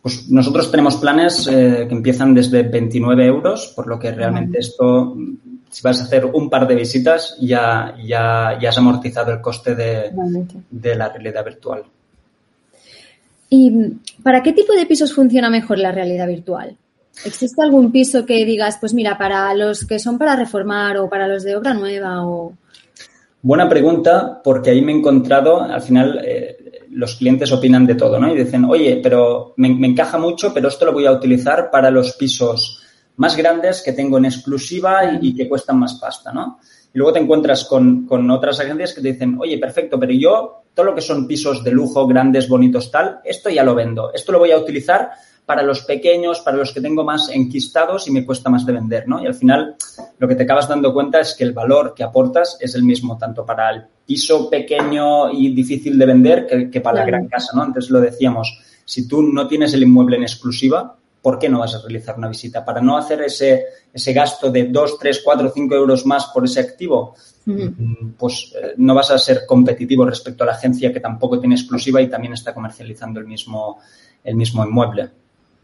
Pues 0.02 0.28
nosotros 0.28 0.70
tenemos 0.70 0.96
planes 0.96 1.46
eh, 1.46 1.87
que 1.88 1.94
empiezan 1.94 2.35
desde 2.35 2.62
29 2.64 3.24
euros, 3.26 3.72
por 3.76 3.87
lo 3.87 3.98
que 3.98 4.11
realmente 4.11 4.59
esto 4.59 5.16
si 5.76 5.82
vas 5.82 6.00
a 6.00 6.04
hacer 6.04 6.24
un 6.24 6.48
par 6.48 6.66
de 6.66 6.74
visitas, 6.74 7.37
ya, 7.38 7.94
ya, 8.02 8.59
ya 8.59 8.68
has 8.70 8.78
amortizado 8.78 9.30
el 9.30 9.42
coste 9.42 9.74
de, 9.74 10.11
de 10.70 10.94
la 10.94 11.11
realidad 11.11 11.44
virtual. 11.44 11.85
¿Y 13.50 13.92
para 14.22 14.42
qué 14.42 14.54
tipo 14.54 14.72
de 14.72 14.87
pisos 14.87 15.12
funciona 15.12 15.50
mejor 15.50 15.78
la 15.78 15.92
realidad 15.92 16.26
virtual? 16.28 16.76
¿Existe 17.24 17.62
algún 17.62 17.90
piso 17.90 18.26
que 18.26 18.44
digas, 18.44 18.76
pues 18.81 18.92
mira, 18.94 19.16
para 19.16 19.52
los 19.55 19.85
que 19.87 19.98
son 19.98 20.18
para 20.18 20.37
reformar 20.37 20.98
o 20.98 21.09
para 21.09 21.26
los 21.26 21.42
de 21.42 21.57
obra 21.57 21.74
nueva 21.74 22.26
o... 22.26 22.52
Buena 23.42 23.68
pregunta, 23.68 24.40
porque 24.42 24.70
ahí 24.70 24.83
me 24.83 24.92
he 24.92 24.96
encontrado, 24.96 25.62
al 25.62 25.81
final 25.81 26.20
eh, 26.24 26.57
los 26.90 27.16
clientes 27.16 27.52
opinan 27.52 27.87
de 27.87 27.94
todo, 27.94 28.18
¿no? 28.18 28.33
Y 28.33 28.37
dicen, 28.37 28.64
oye, 28.64 29.00
pero 29.02 29.55
me, 29.57 29.72
me, 29.74 29.87
encaja 29.87 30.18
mucho, 30.18 30.52
pero 30.52 30.68
esto 30.68 30.85
lo 30.85 30.92
voy 30.92 31.07
a 31.07 31.12
utilizar 31.12 31.70
para 31.70 31.90
los 31.90 32.12
pisos 32.14 32.83
más 33.16 33.37
grandes 33.37 33.83
que 33.83 33.92
tengo 33.92 34.18
en 34.18 34.26
exclusiva 34.26 35.18
y, 35.20 35.35
que 35.35 35.48
cuestan 35.48 35.79
más 35.79 35.94
pasta, 35.94 36.33
¿no? 36.33 36.59
Y 36.92 36.98
luego 36.98 37.12
te 37.12 37.20
encuentras 37.20 37.64
con, 37.64 38.07
con, 38.07 38.31
otras 38.31 38.61
agencias 38.61 38.94
que 38.94 39.00
te 39.00 39.12
dicen, 39.12 39.37
oye, 39.38 39.59
perfecto, 39.59 39.98
pero 39.98 40.12
yo 40.12 40.64
todo 40.74 40.87
lo 40.87 40.94
que 40.94 41.00
son 41.00 41.26
pisos 41.26 41.62
de 41.62 41.70
lujo, 41.70 42.07
grandes, 42.07 42.48
bonitos, 42.48 42.90
tal, 42.90 43.20
esto 43.24 43.48
ya 43.50 43.64
lo 43.64 43.74
vendo. 43.74 44.12
Esto 44.12 44.33
lo 44.33 44.38
voy 44.38 44.52
a 44.52 44.59
utilizar 44.59 45.11
para 45.46 45.62
los 45.62 45.82
pequeños, 45.82 46.40
para 46.40 46.56
los 46.56 46.72
que 46.72 46.80
tengo 46.80 47.04
más 47.04 47.30
enquistados 47.30 48.09
y 48.09 48.11
me 48.11 48.26
cuesta 48.26 48.50
más 48.50 48.66
de 48.66 48.72
vender, 48.72 49.06
¿no? 49.06 49.22
Y 49.22 49.26
al 49.26 49.35
final 49.35 49.76
lo 50.18 50.26
que 50.26 50.35
te 50.35 50.42
acabas 50.42 50.68
dando 50.68 50.92
cuenta 50.92 51.20
es 51.20 51.35
que 51.35 51.44
el 51.44 51.52
valor 51.52 51.94
que 51.94 52.02
aportas 52.02 52.59
es 52.61 52.74
el 52.74 52.82
mismo 52.82 53.16
tanto 53.16 53.46
para 53.46 53.70
el 53.70 53.85
piso 54.04 54.50
pequeño 54.50 55.30
y 55.30 55.54
difícil 55.54 55.96
de 55.96 56.06
vender 56.06 56.46
que, 56.46 56.68
que 56.68 56.80
para 56.80 57.00
la 57.00 57.06
gran 57.06 57.28
casa, 57.28 57.52
¿no? 57.54 57.62
Antes 57.62 57.88
lo 57.90 58.00
decíamos, 58.00 58.61
si 58.85 59.06
tú 59.06 59.22
no 59.22 59.46
tienes 59.46 59.72
el 59.72 59.85
inmueble 59.85 60.16
en 60.16 60.24
exclusiva, 60.24 60.96
¿por 61.26 61.40
qué 61.40 61.48
no 61.48 61.59
vas 61.59 61.74
a 61.74 61.80
realizar 61.80 62.16
una 62.16 62.28
visita? 62.28 62.64
Para 62.64 62.80
no 62.80 62.96
hacer 62.96 63.22
ese, 63.22 63.64
ese 63.92 64.12
gasto 64.12 64.48
de 64.48 64.68
2, 64.68 64.98
3, 64.98 65.22
4, 65.24 65.50
5 65.52 65.74
euros 65.74 66.06
más 66.06 66.26
por 66.26 66.44
ese 66.44 66.61
activo, 66.61 67.16
pues 68.16 68.52
eh, 68.54 68.74
no 68.76 68.94
vas 68.94 69.11
a 69.11 69.18
ser 69.18 69.44
competitivo 69.44 70.04
respecto 70.04 70.44
a 70.44 70.46
la 70.46 70.52
agencia 70.52 70.92
que 70.92 71.00
tampoco 71.00 71.40
tiene 71.40 71.56
exclusiva 71.56 72.00
y 72.00 72.09
también 72.09 72.32
está 72.32 72.54
comercializando 72.54 73.18
el 73.18 73.26
mismo, 73.26 73.80
el 74.22 74.37
mismo 74.37 74.64
inmueble. 74.64 75.11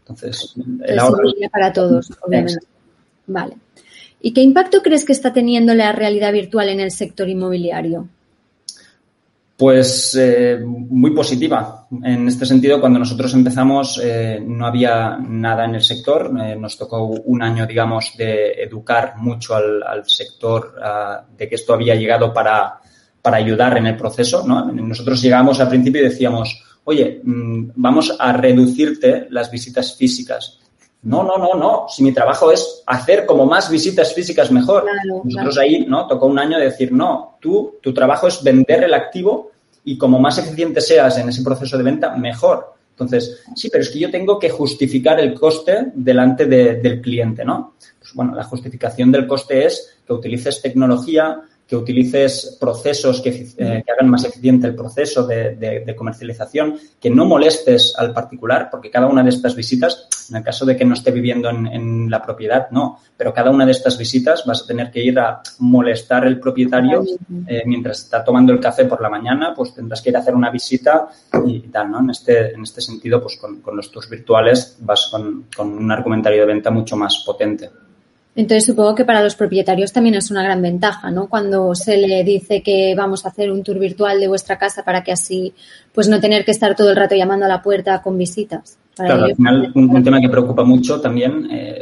Entonces, 0.03 0.53
el 0.85 0.99
ahorro... 0.99 1.31
para 1.51 1.71
todos, 1.71 2.11
obviamente. 2.21 2.65
Vale. 3.27 3.55
¿Y 4.21 4.33
qué 4.33 4.41
impacto 4.41 4.81
crees 4.81 5.05
que 5.05 5.13
está 5.13 5.33
teniendo 5.33 5.73
la 5.73 5.91
realidad 5.91 6.33
virtual 6.33 6.69
en 6.69 6.79
el 6.79 6.91
sector 6.91 7.29
inmobiliario? 7.29 8.07
Pues 9.55 10.17
eh, 10.19 10.59
muy 10.65 11.11
positiva. 11.11 11.87
En 12.03 12.27
este 12.27 12.45
sentido, 12.45 12.79
cuando 12.79 12.99
nosotros 12.99 13.33
empezamos 13.33 14.01
eh, 14.03 14.41
no 14.45 14.65
había 14.65 15.17
nada 15.17 15.65
en 15.65 15.75
el 15.75 15.83
sector. 15.83 16.33
Eh, 16.41 16.55
nos 16.55 16.77
tocó 16.77 17.05
un 17.05 17.41
año, 17.41 17.65
digamos, 17.65 18.13
de 18.17 18.53
educar 18.63 19.13
mucho 19.17 19.55
al, 19.55 20.03
sector 20.05 20.75
uh, 20.77 21.37
de 21.37 21.47
que 21.47 21.55
esto 21.55 21.73
había 21.73 21.95
llegado 21.95 22.33
para, 22.33 22.79
para 23.21 23.37
ayudar 23.37 23.77
en 23.77 23.87
el 23.87 23.95
proceso. 23.95 24.45
¿no? 24.47 24.71
Nosotros 24.71 25.21
llegamos 25.21 25.59
al 25.59 25.69
principio 25.69 26.01
y 26.01 26.05
decíamos, 26.05 26.61
oye, 26.85 27.21
mm, 27.23 27.71
vamos 27.75 28.15
a 28.19 28.33
reducirte 28.33 29.27
las 29.29 29.51
visitas 29.51 29.95
físicas. 29.95 30.59
No, 31.03 31.23
no, 31.23 31.37
no, 31.37 31.53
no. 31.55 31.85
Si 31.89 32.01
mi 32.01 32.13
trabajo 32.13 32.51
es 32.51 32.81
hacer 32.85 33.25
como 33.25 33.45
más 33.45 33.69
visitas 33.69 34.13
físicas 34.13 34.51
mejor. 34.51 34.85
Nosotros 35.23 35.57
ahí, 35.57 35.85
¿no? 35.85 36.07
Tocó 36.07 36.27
un 36.27 36.39
año 36.39 36.57
de 36.57 36.65
decir, 36.65 36.91
no, 36.93 37.37
tú, 37.41 37.75
tu 37.81 37.93
trabajo 37.93 38.27
es 38.27 38.41
vender 38.41 38.85
el 38.85 38.93
activo 38.93 39.51
y 39.83 39.97
como 39.97 40.19
más 40.19 40.37
eficiente 40.37 40.79
seas 40.79 41.17
en 41.17 41.27
ese 41.27 41.43
proceso 41.43 41.77
de 41.77 41.83
venta, 41.83 42.15
mejor. 42.15 42.73
Entonces, 42.91 43.43
sí, 43.55 43.69
pero 43.69 43.83
es 43.83 43.89
que 43.89 43.99
yo 43.99 44.11
tengo 44.11 44.39
que 44.39 44.49
justificar 44.49 45.19
el 45.19 45.33
coste 45.33 45.91
delante 45.95 46.45
del 46.45 47.01
cliente, 47.01 47.43
¿no? 47.43 47.73
Pues 47.99 48.13
bueno, 48.13 48.35
la 48.35 48.43
justificación 48.43 49.11
del 49.11 49.27
coste 49.27 49.65
es 49.65 49.97
que 50.05 50.13
utilices 50.13 50.61
tecnología, 50.61 51.41
que 51.73 51.77
utilices 51.77 52.55
procesos 52.59 53.19
que, 53.19 53.29
eh, 53.29 53.83
que, 53.83 53.91
hagan 53.91 54.07
más 54.07 54.23
eficiente 54.25 54.67
el 54.67 54.75
proceso 54.75 55.25
de, 55.25 55.55
de, 55.55 55.95
comercialización, 55.95 56.77
que 57.01 57.09
no 57.09 57.25
molestes 57.25 57.95
al 57.97 58.13
particular, 58.13 58.69
porque 58.69 58.91
cada 58.91 59.07
una 59.07 59.23
de 59.23 59.31
estas 59.31 59.55
visitas, 59.55 60.07
en 60.29 60.35
el 60.35 60.43
caso 60.43 60.67
de 60.67 60.77
que 60.77 60.85
no 60.85 60.93
esté 60.93 61.09
viviendo 61.09 61.49
en, 61.49 61.65
en, 61.65 62.11
la 62.11 62.21
propiedad, 62.21 62.69
no, 62.69 62.99
pero 63.17 63.33
cada 63.33 63.49
una 63.49 63.65
de 63.65 63.71
estas 63.71 63.97
visitas 63.97 64.43
vas 64.45 64.61
a 64.61 64.67
tener 64.67 64.91
que 64.91 65.03
ir 65.03 65.17
a 65.17 65.41
molestar 65.59 66.27
el 66.27 66.39
propietario 66.39 67.03
eh, 67.47 67.63
mientras 67.65 68.03
está 68.03 68.23
tomando 68.23 68.53
el 68.53 68.59
café 68.59 68.85
por 68.85 69.01
la 69.01 69.09
mañana, 69.09 69.51
pues 69.55 69.73
tendrás 69.73 69.99
que 69.99 70.11
ir 70.11 70.17
a 70.17 70.19
hacer 70.19 70.35
una 70.35 70.51
visita 70.51 71.07
y, 71.43 71.59
tal, 71.69 71.89
¿no? 71.89 72.01
En 72.01 72.11
este, 72.11 72.53
en 72.53 72.61
este 72.61 72.81
sentido, 72.81 73.19
pues 73.19 73.37
con, 73.37 73.61
con 73.61 73.75
los 73.75 73.91
tours 73.91 74.07
virtuales 74.07 74.77
vas 74.81 75.07
con, 75.11 75.47
con 75.55 75.71
un 75.71 75.91
argumentario 75.91 76.41
de 76.41 76.53
venta 76.53 76.69
mucho 76.69 76.95
más 76.95 77.23
potente. 77.25 77.71
Entonces 78.35 78.65
supongo 78.65 78.95
que 78.95 79.05
para 79.05 79.21
los 79.21 79.35
propietarios 79.35 79.93
también 79.93 80.15
es 80.15 80.31
una 80.31 80.41
gran 80.41 80.61
ventaja, 80.61 81.11
¿no? 81.11 81.27
Cuando 81.27 81.75
se 81.75 81.97
le 81.97 82.23
dice 82.23 82.63
que 82.63 82.95
vamos 82.97 83.25
a 83.25 83.29
hacer 83.29 83.51
un 83.51 83.63
tour 83.63 83.77
virtual 83.77 84.19
de 84.19 84.27
vuestra 84.27 84.57
casa 84.57 84.83
para 84.83 85.03
que 85.03 85.11
así, 85.11 85.53
pues 85.93 86.07
no 86.07 86.19
tener 86.19 86.43
que 86.43 86.51
estar 86.51 86.75
todo 86.75 86.89
el 86.89 86.95
rato 86.95 87.15
llamando 87.15 87.45
a 87.45 87.49
la 87.49 87.61
puerta 87.61 88.01
con 88.01 88.17
visitas. 88.17 88.77
claro, 88.95 89.25
al 89.25 89.35
final 89.35 89.71
un, 89.75 90.03
tema 90.03 90.19
que 90.19 90.29
preocupa 90.29 90.63
mucho 90.63 90.99
también 90.99 91.47
eh, 91.51 91.79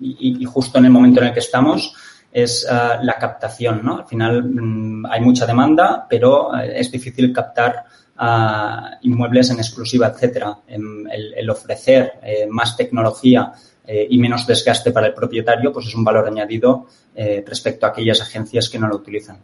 y, 0.00 0.42
y, 0.42 0.44
justo 0.44 0.78
en 0.78 0.86
el 0.86 0.90
momento 0.90 1.20
en 1.20 1.28
el 1.28 1.32
que 1.32 1.40
estamos 1.40 1.94
es 2.34 2.66
uh, 2.68 3.02
la 3.02 3.14
captación, 3.14 3.80
¿no? 3.84 3.98
Al 3.98 4.06
final 4.06 4.44
um, 4.44 5.06
hay 5.06 5.20
mucha 5.20 5.46
demanda, 5.46 6.04
pero 6.10 6.48
uh, 6.48 6.56
es 6.56 6.90
difícil 6.90 7.32
captar 7.32 7.84
uh, 8.18 8.96
inmuebles 9.02 9.50
en 9.50 9.58
exclusiva, 9.58 10.08
etcétera. 10.08 10.58
El, 10.66 11.32
el 11.36 11.48
ofrecer 11.48 12.14
eh, 12.24 12.48
más 12.50 12.76
tecnología 12.76 13.52
eh, 13.86 14.06
y 14.08 14.18
menos 14.18 14.46
desgaste 14.46 14.90
para 14.90 15.08
el 15.08 15.14
propietario, 15.14 15.72
pues 15.72 15.86
es 15.86 15.94
un 15.94 16.04
valor 16.04 16.26
añadido 16.26 16.86
eh, 17.14 17.44
respecto 17.46 17.86
a 17.86 17.90
aquellas 17.90 18.20
agencias 18.20 18.68
que 18.68 18.78
no 18.78 18.88
lo 18.88 18.96
utilizan. 18.96 19.38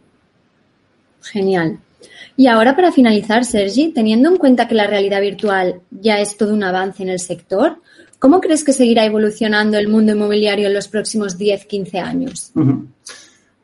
Genial. 1.21 1.79
Y 2.35 2.47
ahora 2.47 2.75
para 2.75 2.91
finalizar, 2.91 3.45
Sergi, 3.45 3.89
teniendo 3.89 4.29
en 4.29 4.37
cuenta 4.37 4.67
que 4.67 4.75
la 4.75 4.87
realidad 4.87 5.21
virtual 5.21 5.81
ya 5.91 6.19
es 6.19 6.37
todo 6.37 6.53
un 6.53 6.63
avance 6.63 7.03
en 7.03 7.09
el 7.09 7.19
sector, 7.19 7.77
¿cómo 8.17 8.41
crees 8.41 8.63
que 8.63 8.73
seguirá 8.73 9.05
evolucionando 9.05 9.77
el 9.77 9.87
mundo 9.87 10.13
inmobiliario 10.13 10.67
en 10.67 10.73
los 10.73 10.87
próximos 10.87 11.37
10-15 11.37 12.01
años? 12.01 12.51
Uh 12.55 12.61
-huh. 12.61 12.87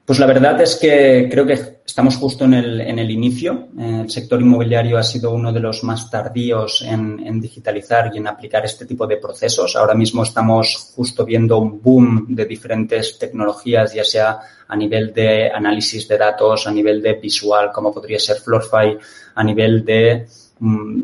Pues 0.07 0.19
la 0.19 0.25
verdad 0.25 0.61
es 0.61 0.77
que 0.77 1.27
creo 1.29 1.45
que 1.45 1.81
estamos 1.85 2.15
justo 2.15 2.45
en 2.45 2.53
el, 2.53 2.79
en 2.79 2.97
el 2.97 3.11
inicio. 3.11 3.67
El 3.77 4.09
sector 4.09 4.39
inmobiliario 4.39 4.97
ha 4.97 5.03
sido 5.03 5.31
uno 5.31 5.51
de 5.51 5.59
los 5.59 5.83
más 5.83 6.09
tardíos 6.09 6.81
en, 6.81 7.41
digitalizar 7.41 8.09
y 8.13 8.19
en 8.19 8.27
aplicar 8.27 8.63
este 8.63 8.85
tipo 8.85 9.05
de 9.05 9.17
procesos. 9.17 9.75
Ahora 9.75 9.93
mismo 9.93 10.23
estamos 10.23 10.93
justo 10.95 11.25
viendo 11.25 11.57
un 11.57 11.81
boom 11.81 12.25
de 12.29 12.45
diferentes 12.45 13.19
tecnologías, 13.19 13.93
ya 13.93 14.05
sea 14.05 14.39
a 14.65 14.75
nivel 14.77 15.13
de 15.13 15.51
análisis 15.51 16.07
de 16.07 16.17
datos, 16.17 16.65
a 16.67 16.71
nivel 16.71 17.01
de 17.01 17.15
visual, 17.15 17.69
como 17.73 17.93
podría 17.93 18.17
ser 18.17 18.37
Florify, 18.37 18.97
a 19.35 19.43
nivel 19.43 19.83
de 19.83 20.25
mm, 20.59 21.01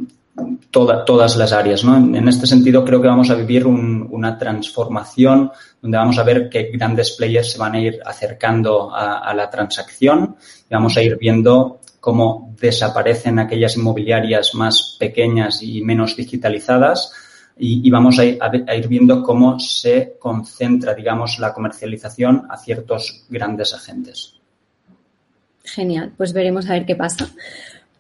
todas 0.72 1.36
las 1.36 1.52
áreas. 1.52 1.84
¿no? 1.84 1.98
En, 1.98 2.26
este 2.30 2.48
sentido, 2.48 2.86
creo 2.86 3.02
que 3.02 3.10
vamos 3.10 3.30
a 3.30 3.36
vivir 3.36 3.68
una 3.68 4.38
transformación 4.38 5.52
donde 5.84 5.98
vamos 5.98 6.18
a 6.18 6.24
ver 6.24 6.50
que 6.50 6.72
grandes 6.72 7.12
players 7.12 7.52
se 7.52 7.58
van 7.58 7.76
a 7.76 7.80
ir 7.80 8.00
acercando 8.06 8.90
a, 8.96 9.34
la 9.34 9.50
transacción 9.50 10.38
y 10.70 10.74
vamos 10.74 10.96
a 10.96 11.02
ir 11.02 11.18
viendo 11.18 11.82
cómo 12.00 12.56
desaparecen 12.58 13.38
aquellas 13.38 13.76
inmobiliarias 13.76 14.56
más 14.56 14.96
pequeñas 14.98 15.62
y 15.62 15.82
menos 15.82 16.16
digitalizadas 16.16 17.12
y, 17.58 17.90
vamos 17.92 18.18
a 18.18 18.24
ir, 18.24 18.88
viendo 18.88 19.22
cómo 19.22 19.60
se 19.60 20.16
concentra, 20.18 20.94
digamos, 20.94 21.38
la 21.40 21.54
comercialización 21.54 22.48
a 22.50 22.58
ciertos 22.58 23.26
grandes 23.28 23.74
agentes. 23.74 24.40
Genial, 25.66 26.14
pues 26.16 26.32
veremos 26.32 26.70
a 26.70 26.74
ver 26.74 26.86
qué 26.86 26.96
pasa. 26.96 27.30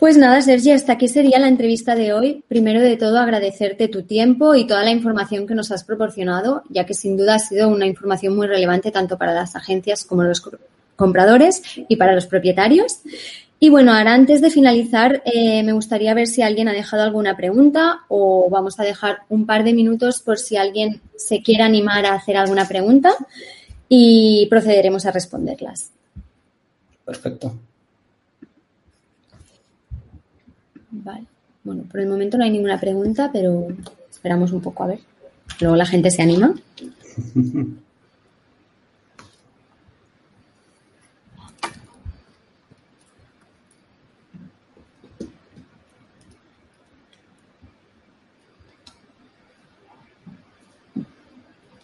Pues 0.03 0.17
nada, 0.17 0.41
Sergi, 0.41 0.71
hasta 0.71 0.91
aquí 0.91 1.07
sería 1.07 1.39
la 1.39 1.47
entrevista 1.47 1.95
de 1.95 2.11
hoy. 2.11 2.43
Primero 2.49 2.81
de 2.81 2.97
todo, 2.97 3.19
agradecerte 3.19 3.87
tu 3.87 4.03
tiempo 4.03 4.53
y 4.53 4.67
toda 4.67 4.83
la 4.83 4.91
información 4.91 5.47
que 5.47 5.55
nos 5.55 5.71
has 5.71 5.85
proporcionado, 5.85 6.61
ya 6.67 6.85
que 6.85 6.93
sin 6.93 7.15
duda 7.15 7.35
ha 7.35 7.39
sido 7.39 7.69
una 7.69 7.85
información 7.85 8.35
muy 8.35 8.47
relevante 8.47 8.91
tanto 8.91 9.17
para 9.17 9.33
las 9.33 9.55
agencias 9.55 10.03
como 10.03 10.23
los 10.23 10.41
compradores 10.97 11.63
y 11.87 11.95
para 11.95 12.15
los 12.15 12.25
propietarios. 12.27 12.99
Y 13.61 13.69
bueno, 13.69 13.93
ahora 13.93 14.13
antes 14.13 14.41
de 14.41 14.49
finalizar, 14.49 15.23
eh, 15.23 15.63
me 15.63 15.71
gustaría 15.71 16.13
ver 16.13 16.27
si 16.27 16.41
alguien 16.41 16.67
ha 16.67 16.73
dejado 16.73 17.03
alguna 17.03 17.37
pregunta 17.37 17.99
o 18.09 18.49
vamos 18.49 18.77
a 18.81 18.83
dejar 18.83 19.19
un 19.29 19.45
par 19.45 19.63
de 19.63 19.71
minutos 19.71 20.19
por 20.19 20.37
si 20.37 20.57
alguien 20.57 20.99
se 21.15 21.41
quiere 21.41 21.63
animar 21.63 22.05
a 22.05 22.15
hacer 22.15 22.35
alguna 22.35 22.67
pregunta 22.67 23.15
y 23.87 24.47
procederemos 24.49 25.05
a 25.05 25.11
responderlas. 25.11 25.91
Perfecto. 27.05 27.53
Vale. 30.93 31.25
Bueno, 31.63 31.83
por 31.89 31.99
el 31.99 32.07
momento 32.07 32.37
no 32.37 32.43
hay 32.43 32.51
ninguna 32.51 32.79
pregunta, 32.79 33.29
pero 33.33 33.67
esperamos 34.09 34.51
un 34.51 34.61
poco 34.61 34.83
a 34.83 34.87
ver. 34.87 34.99
Luego 35.59 35.75
la 35.75 35.85
gente 35.85 36.11
se 36.11 36.21
anima. 36.21 36.53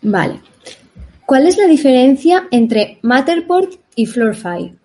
Vale. 0.01 0.41
¿Cuál 1.25 1.47
es 1.47 1.57
la 1.57 1.67
diferencia 1.67 2.47
entre 2.51 2.99
Matterport 3.01 3.73
y 3.95 4.05
Floorfy? 4.05 4.75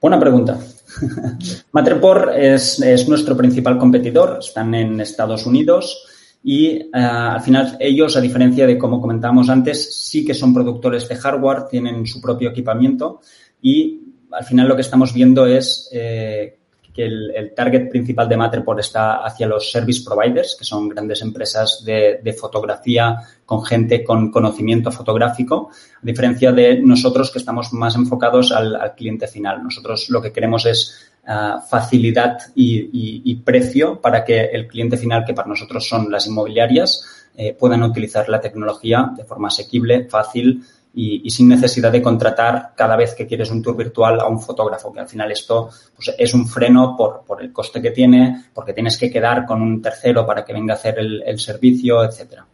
Buena 0.00 0.18
pregunta. 0.18 0.58
Matterport 1.72 2.30
es, 2.36 3.08
nuestro 3.08 3.36
principal 3.36 3.78
competidor, 3.78 4.38
están 4.40 4.74
en 4.74 5.00
Estados 5.00 5.46
Unidos 5.46 6.06
y 6.42 6.66
eh, 6.66 6.88
al 6.92 7.40
final 7.40 7.76
ellos, 7.80 8.16
a 8.16 8.20
diferencia 8.20 8.66
de 8.66 8.78
como 8.78 9.00
comentábamos 9.00 9.48
antes, 9.48 9.96
sí 10.06 10.24
que 10.24 10.34
son 10.34 10.52
productores 10.52 11.08
de 11.08 11.16
hardware, 11.16 11.66
tienen 11.68 12.06
su 12.06 12.20
propio 12.20 12.50
equipamiento 12.50 13.20
y 13.62 14.00
al 14.30 14.44
final 14.44 14.68
lo 14.68 14.74
que 14.74 14.82
estamos 14.82 15.12
viendo 15.12 15.46
es 15.46 15.88
eh, 15.92 16.58
que 16.94 17.04
el, 17.04 17.52
target 17.56 17.90
principal 17.90 18.28
de 18.28 18.36
Matterport 18.36 18.78
está 18.78 19.24
hacia 19.24 19.48
los 19.48 19.70
service 19.70 20.02
providers, 20.04 20.54
que 20.56 20.64
son 20.64 20.88
grandes 20.88 21.20
empresas 21.22 21.82
de, 21.84 22.36
fotografía 22.40 23.16
con 23.44 23.64
gente 23.64 24.04
con 24.04 24.30
conocimiento 24.30 24.92
fotográfico, 24.92 25.70
a 25.70 26.00
diferencia 26.06 26.52
de 26.52 26.80
nosotros 26.80 27.32
que 27.32 27.40
estamos 27.40 27.72
más 27.72 27.96
enfocados 27.96 28.52
al, 28.52 28.94
cliente 28.94 29.26
final. 29.26 29.62
Nosotros 29.62 30.08
lo 30.08 30.22
que 30.22 30.32
queremos 30.32 30.66
es 30.66 31.10
ah, 31.26 31.60
facilidad 31.68 32.38
y, 32.54 33.34
precio 33.44 34.00
para 34.00 34.24
que 34.24 34.40
el 34.40 34.68
cliente 34.68 34.96
final, 34.96 35.24
que 35.24 35.34
para 35.34 35.48
nosotros 35.48 35.88
son 35.88 36.12
las 36.12 36.28
inmobiliarias, 36.28 37.04
eh, 37.36 37.52
puedan 37.58 37.82
utilizar 37.82 38.28
la 38.28 38.40
tecnología 38.40 39.10
de 39.16 39.24
forma 39.24 39.48
asequible, 39.48 40.08
fácil 40.08 40.62
y, 40.94 41.28
sin 41.30 41.48
necesidad 41.48 41.90
de 41.90 42.00
contratar 42.00 42.72
cada 42.76 42.96
vez 42.96 43.14
que 43.14 43.26
quieres 43.26 43.50
un 43.50 43.62
tour 43.62 43.76
virtual 43.76 44.20
a 44.20 44.28
un 44.28 44.40
fotógrafo, 44.40 44.92
que 44.92 45.00
al 45.00 45.08
final 45.08 45.32
esto 45.32 45.68
pues, 45.96 46.14
es 46.16 46.34
un 46.34 46.46
freno 46.46 46.96
por, 46.96 47.24
por, 47.26 47.42
el 47.42 47.52
coste 47.52 47.82
que 47.82 47.90
tiene, 47.90 48.46
porque 48.54 48.72
tienes 48.72 48.96
que 48.96 49.10
quedar 49.10 49.44
con 49.44 49.60
un 49.60 49.82
tercero 49.82 50.24
para 50.24 50.44
que 50.44 50.52
venga 50.52 50.74
a 50.74 50.76
hacer 50.76 50.98
el, 50.98 51.22
el 51.26 51.38
servicio, 51.38 52.04
etcétera. 52.04 52.46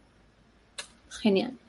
Genial 1.09 1.60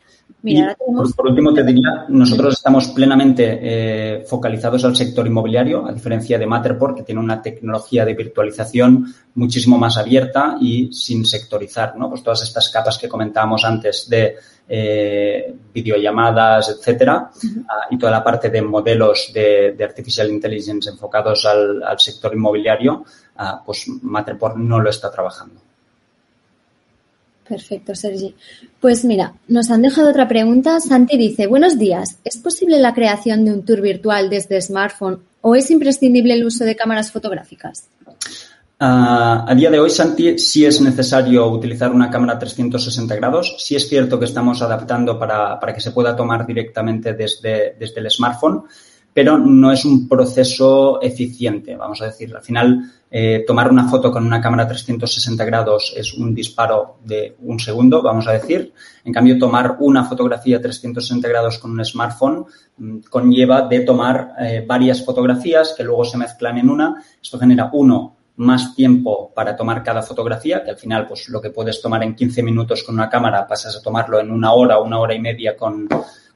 por, 1.17 1.29
último, 1.29 1.55
te 1.55 1.63
diría, 1.63 2.05
nosotros 2.09 2.55
estamos 2.55 2.89
plenamente 2.89 3.59
eh, 3.63 4.25
focalizados 4.27 4.85
al 4.85 4.97
sector 4.97 5.25
inmobiliario, 5.25 5.87
a 5.87 5.93
diferencia 5.93 6.37
de 6.37 6.47
Matterport, 6.47 6.97
que 6.97 7.05
tiene 7.05 7.21
una 7.21 7.41
tecnología 7.41 8.05
de 8.05 8.15
virtualización 8.15 9.07
muchísimo 9.37 9.79
más 9.79 9.97
abierta 9.99 10.57
y 10.61 10.93
sin 10.93 11.25
sectorizar, 11.25 11.97
¿no? 11.97 12.09
Pues 12.09 12.25
todas 12.25 12.43
estas 12.43 12.69
capas 12.71 12.99
que 12.99 13.09
comentábamos 13.09 13.65
antes 13.65 14.09
de 14.09 14.35
eh, 14.69 15.55
videollamadas, 15.73 16.71
etcétera, 16.71 17.31
ah, 17.69 17.87
y 17.91 17.97
toda 17.97 18.11
la 18.11 18.25
parte 18.25 18.51
de 18.51 18.63
modelos 18.63 19.31
de, 19.33 19.77
artificial 19.81 20.29
intelligence 20.29 20.91
enfocados 20.91 21.47
al, 21.47 21.99
sector 21.99 22.35
inmobiliario, 22.35 23.05
ah, 23.37 23.63
pues 23.65 23.87
Matterport 24.03 24.57
no 24.57 24.81
lo 24.81 24.91
está 24.91 25.09
trabajando. 25.09 25.72
Perfecto, 27.49 27.95
Sergi. 27.95 28.35
Pues 28.81 29.05
mira, 29.05 29.35
nos 29.49 29.71
han 29.71 29.83
dejado 29.83 30.11
otra 30.11 30.29
pregunta. 30.29 30.81
Santi 30.81 31.17
dice, 31.19 31.47
buenos 31.47 31.79
días, 31.79 32.17
¿es 32.25 32.37
posible 32.37 32.79
la 32.79 32.95
creación 32.95 33.45
de 33.45 33.53
un 33.53 33.65
tour 33.65 33.81
virtual 33.81 34.31
desde 34.31 34.61
smartphone 34.61 35.21
o 35.41 35.55
es 35.55 35.71
imprescindible 35.71 36.35
el 36.35 36.45
uso 36.45 36.65
de 36.65 36.77
cámaras 36.77 37.11
fotográficas? 37.11 37.89
Ah, 38.85 39.45
a 39.47 39.55
día 39.55 39.71
de 39.71 39.79
hoy, 39.79 39.91
Santi, 39.91 40.39
sí 40.39 40.65
es 40.65 40.81
necesario 40.81 41.49
utilizar 41.49 41.93
una 41.93 42.11
cámara 42.11 42.39
360 42.39 43.15
grados. 43.15 43.55
Sí 43.59 43.77
es 43.77 43.89
cierto 43.89 44.19
que 44.19 44.25
estamos 44.25 44.61
adaptando 44.61 45.19
para, 45.19 45.59
que 45.73 45.81
se 45.81 45.93
pueda 45.93 46.17
tomar 46.17 46.45
directamente 46.47 47.15
desde, 47.15 47.77
desde 47.79 48.01
el 48.01 48.11
smartphone, 48.11 48.65
pero 49.15 49.39
no 49.39 49.73
es 49.73 49.85
un 49.85 50.09
proceso 50.09 51.01
eficiente, 51.03 51.77
vamos 51.77 52.01
a 52.01 52.07
decir. 52.07 52.35
Al 52.35 52.43
final, 52.43 52.91
eh, 53.11 53.45
tomar 53.47 53.71
una 53.71 53.89
foto 53.89 54.11
con 54.11 54.25
una 54.25 54.41
cámara 54.41 54.67
360 54.67 55.45
grados 55.45 55.93
es 55.95 56.15
un 56.15 56.35
disparo 56.35 56.97
de 57.05 57.37
un 57.41 57.61
segundo, 57.61 58.03
vamos 58.03 58.27
a 58.27 58.33
decir. 58.33 58.73
En 59.05 59.13
cambio, 59.13 59.39
tomar 59.39 59.77
una 59.81 60.05
fotografía 60.05 60.61
360 60.61 61.29
grados 61.29 61.59
con 61.59 61.73
un 61.73 61.85
smartphone 61.85 62.47
mm, 62.79 62.99
conlleva 63.11 63.63
de 63.63 63.81
tomar 63.81 64.33
eh, 64.41 64.65
varias 64.67 65.05
fotografías 65.05 65.75
que 65.77 65.85
luego 65.85 66.05
se 66.05 66.17
mezclan 66.17 66.57
en 66.59 66.71
una. 66.71 67.05
Esto 67.21 67.39
genera, 67.39 67.69
uno, 67.73 68.17
más 68.37 68.75
tiempo 68.75 69.33
para 69.35 69.57
tomar 69.57 69.83
cada 69.83 70.03
fotografía, 70.03 70.65
que 70.65 70.71
al 70.71 70.79
final, 70.79 71.07
pues 71.07 71.29
lo 71.29 71.41
que 71.41 71.51
puedes 71.51 71.81
tomar 71.81 72.03
en 72.03 72.15
15 72.15 72.43
minutos 72.43 72.83
con 72.83 72.95
una 72.95 73.11
cámara, 73.11 73.47
pasas 73.47 73.77
a 73.77 73.83
tomarlo 73.83 74.21
en 74.21 74.31
una 74.31 74.53
hora 74.53 74.81
una 74.81 74.99
hora 74.99 75.15
y 75.15 75.21
media 75.21 75.57
con, 75.57 75.89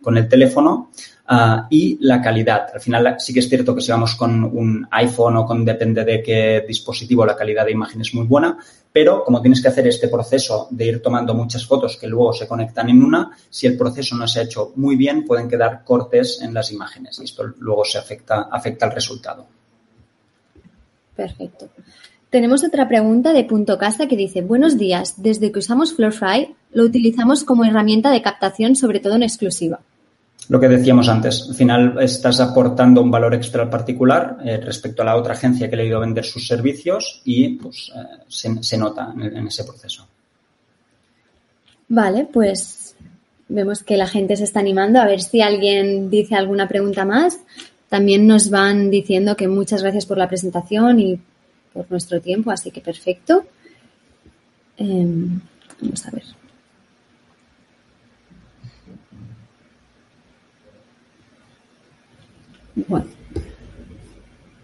con 0.02 0.16
el 0.16 0.28
teléfono. 0.28 0.90
Ah, 1.28 1.66
y 1.68 1.98
la 2.02 2.22
calidad. 2.22 2.68
Al 2.72 2.80
final 2.80 3.16
sí 3.18 3.34
que 3.34 3.40
es 3.40 3.48
cierto 3.48 3.74
que 3.74 3.80
si 3.80 3.90
vamos 3.90 4.14
con 4.14 4.44
un 4.44 4.86
iPhone 4.92 5.36
o 5.38 5.44
con 5.44 5.64
depende 5.64 6.04
de 6.04 6.22
qué 6.22 6.64
dispositivo, 6.66 7.26
la 7.26 7.34
calidad 7.34 7.64
de 7.64 7.72
imagen 7.72 8.00
es 8.00 8.14
muy 8.14 8.26
buena, 8.26 8.56
pero 8.92 9.24
como 9.24 9.42
tienes 9.42 9.60
que 9.60 9.66
hacer 9.66 9.88
este 9.88 10.06
proceso 10.06 10.68
de 10.70 10.86
ir 10.86 11.02
tomando 11.02 11.34
muchas 11.34 11.66
fotos 11.66 11.96
que 11.96 12.06
luego 12.06 12.32
se 12.32 12.46
conectan 12.46 12.90
en 12.90 13.02
una, 13.02 13.32
si 13.50 13.66
el 13.66 13.76
proceso 13.76 14.14
no 14.14 14.28
se 14.28 14.38
ha 14.38 14.42
hecho 14.44 14.72
muy 14.76 14.94
bien, 14.94 15.24
pueden 15.24 15.48
quedar 15.48 15.82
cortes 15.82 16.40
en 16.42 16.54
las 16.54 16.70
imágenes 16.70 17.18
y 17.18 17.24
esto 17.24 17.42
luego 17.58 17.84
se 17.84 17.98
afecta, 17.98 18.42
afecta 18.42 18.86
al 18.86 18.92
resultado. 18.92 19.48
Perfecto. 21.16 21.68
Tenemos 22.30 22.64
otra 22.64 22.86
pregunta 22.86 23.32
de 23.32 23.44
Punto 23.44 23.78
Casa 23.78 24.06
que 24.06 24.16
dice, 24.16 24.42
buenos 24.42 24.76
días, 24.76 25.14
desde 25.22 25.50
que 25.50 25.60
usamos 25.60 25.94
Floorfly 25.94 26.54
lo 26.72 26.84
utilizamos 26.84 27.44
como 27.44 27.64
herramienta 27.64 28.10
de 28.10 28.20
captación, 28.20 28.76
sobre 28.76 29.00
todo 29.00 29.14
en 29.14 29.22
exclusiva 29.22 29.80
lo 30.48 30.60
que 30.60 30.68
decíamos 30.68 31.08
antes, 31.08 31.46
al 31.48 31.54
final 31.54 31.98
estás 32.00 32.40
aportando 32.40 33.02
un 33.02 33.10
valor 33.10 33.34
extra 33.34 33.62
al 33.62 33.70
particular 33.70 34.38
eh, 34.44 34.58
respecto 34.58 35.02
a 35.02 35.04
la 35.04 35.16
otra 35.16 35.34
agencia 35.34 35.68
que 35.68 35.76
le 35.76 35.82
ha 35.82 35.86
ido 35.86 35.96
a 35.96 36.00
vender 36.00 36.24
sus 36.24 36.46
servicios 36.46 37.20
y 37.24 37.56
pues 37.56 37.92
eh, 37.94 38.58
se, 38.60 38.78
nota 38.78 39.12
en, 39.20 39.46
ese 39.46 39.64
proceso. 39.64 40.06
Vale, 41.88 42.28
pues 42.32 42.94
vemos 43.48 43.82
que 43.82 43.96
la 43.96 44.06
gente 44.06 44.36
se 44.36 44.44
está 44.44 44.60
animando. 44.60 45.00
A 45.00 45.06
ver 45.06 45.20
si 45.20 45.40
alguien 45.40 46.10
dice 46.10 46.36
alguna 46.36 46.68
pregunta 46.68 47.04
más. 47.04 47.40
También 47.88 48.26
nos 48.26 48.50
van 48.50 48.90
diciendo 48.90 49.36
que 49.36 49.48
muchas 49.48 49.82
gracias 49.82 50.06
por 50.06 50.18
la 50.18 50.28
presentación 50.28 50.98
y 51.00 51.20
por 51.72 51.90
nuestro 51.90 52.20
tiempo, 52.20 52.50
así 52.50 52.70
que 52.70 52.80
perfecto. 52.80 53.44
Em, 54.76 55.40
vamos 55.80 56.06
a 56.06 56.10
ver. 56.10 56.24
Bueno, 62.88 63.06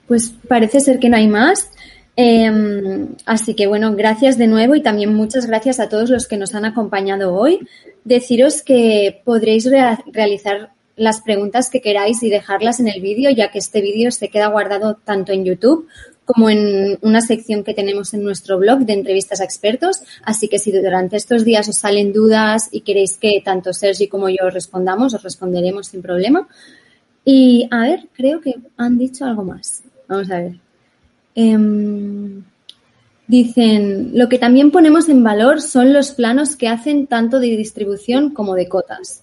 pues 0.06 0.34
parece 0.48 0.80
ser 0.80 0.98
que 0.98 1.08
no 1.08 1.16
hay 1.16 1.28
más. 1.28 1.70
Em, 2.14 3.08
así 3.24 3.54
que 3.54 3.66
bueno, 3.66 3.94
gracias 3.94 4.36
de 4.36 4.46
nuevo 4.46 4.74
y 4.74 4.82
también 4.82 5.14
muchas 5.14 5.46
gracias 5.46 5.80
a 5.80 5.88
todos 5.88 6.10
los 6.10 6.28
que 6.28 6.36
nos 6.36 6.54
han 6.54 6.64
acompañado 6.64 7.34
hoy. 7.34 7.66
Deciros 8.04 8.62
que 8.62 9.22
podréis 9.24 9.66
realizar 10.12 10.72
las 10.96 11.22
preguntas 11.22 11.70
que 11.70 11.80
queráis 11.80 12.22
y 12.22 12.28
dejarlas 12.30 12.80
en 12.80 12.88
el 12.88 13.00
vídeo, 13.00 13.30
ya 13.30 13.50
que 13.50 13.58
este 13.58 13.80
vídeo 13.80 14.10
se 14.10 14.28
queda 14.28 14.48
guardado 14.48 14.94
tanto 15.04 15.32
en 15.32 15.44
YouTube 15.44 15.88
como 16.24 16.48
en 16.48 16.98
una 17.02 17.20
sección 17.20 17.64
que 17.64 17.74
tenemos 17.74 18.14
en 18.14 18.22
nuestro 18.22 18.58
blog 18.58 18.80
de 18.80 18.92
entrevistas 18.92 19.40
a 19.40 19.44
expertos. 19.44 20.02
Así 20.22 20.48
que 20.48 20.58
si 20.58 20.70
durante 20.70 21.16
estos 21.16 21.44
días 21.44 21.68
os 21.68 21.76
salen 21.76 22.12
dudas 22.12 22.68
y 22.70 22.82
queréis 22.82 23.16
que 23.16 23.42
tanto 23.44 23.72
Sergi 23.72 24.08
como 24.08 24.28
yo 24.28 24.48
respondamos, 24.50 25.14
os 25.14 25.22
responderemos 25.22 25.88
sin 25.88 26.00
problema. 26.00 26.48
Y 27.24 27.68
a 27.70 27.80
ver, 27.80 28.08
creo 28.12 28.40
que 28.40 28.54
han 28.76 28.98
dicho 28.98 29.24
algo 29.24 29.44
más. 29.44 29.82
Vamos 30.08 30.30
a 30.30 30.38
ver. 30.38 30.54
Em, 31.34 32.44
dicen, 33.26 34.12
lo 34.14 34.28
que 34.28 34.38
también 34.38 34.70
ponemos 34.70 35.08
en 35.08 35.24
valor 35.24 35.60
son 35.60 35.92
los 35.92 36.12
planos 36.12 36.56
que 36.56 36.68
hacen 36.68 37.06
tanto 37.06 37.40
de 37.40 37.56
distribución 37.56 38.30
como 38.30 38.54
de 38.54 38.68
cotas 38.68 39.21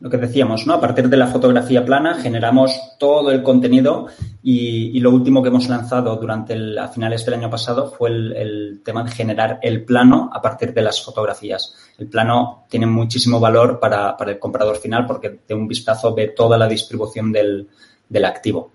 lo 0.00 0.08
que 0.08 0.16
decíamos, 0.16 0.66
¿no? 0.66 0.72
A 0.72 0.80
partir 0.80 1.10
de 1.10 1.16
la 1.18 1.26
fotografía 1.26 1.84
plana 1.84 2.14
generamos 2.14 2.96
todo 2.98 3.30
el 3.30 3.42
contenido 3.42 4.06
y, 4.42 4.98
lo 5.00 5.10
último 5.10 5.42
que 5.42 5.48
hemos 5.50 5.68
lanzado 5.68 6.16
durante 6.16 6.54
el, 6.54 6.78
a 6.78 6.88
finales 6.88 7.24
del 7.24 7.34
año 7.34 7.50
pasado 7.50 7.90
fue 7.90 8.08
el, 8.08 8.80
tema 8.82 9.04
de 9.04 9.10
generar 9.10 9.58
el 9.62 9.84
plano 9.84 10.30
a 10.32 10.40
partir 10.40 10.72
de 10.72 10.80
las 10.80 11.02
fotografías. 11.02 11.74
El 11.98 12.08
plano 12.08 12.64
tiene 12.68 12.86
muchísimo 12.86 13.38
valor 13.38 13.78
para, 13.78 14.16
el 14.26 14.38
comprador 14.38 14.78
final 14.78 15.06
porque 15.06 15.40
de 15.46 15.54
un 15.54 15.68
vistazo 15.68 16.14
ve 16.14 16.28
toda 16.28 16.56
la 16.56 16.66
distribución 16.66 17.30
del, 17.30 17.68
del 18.08 18.24
activo. 18.24 18.70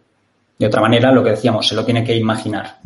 De 0.60 0.68
otra 0.68 0.82
manera, 0.82 1.12
lo 1.12 1.24
que 1.24 1.32
decíamos, 1.32 1.68
se 1.68 1.76
lo 1.76 1.84
tiene 1.84 2.04
que 2.04 2.16
imaginar. 2.16 2.78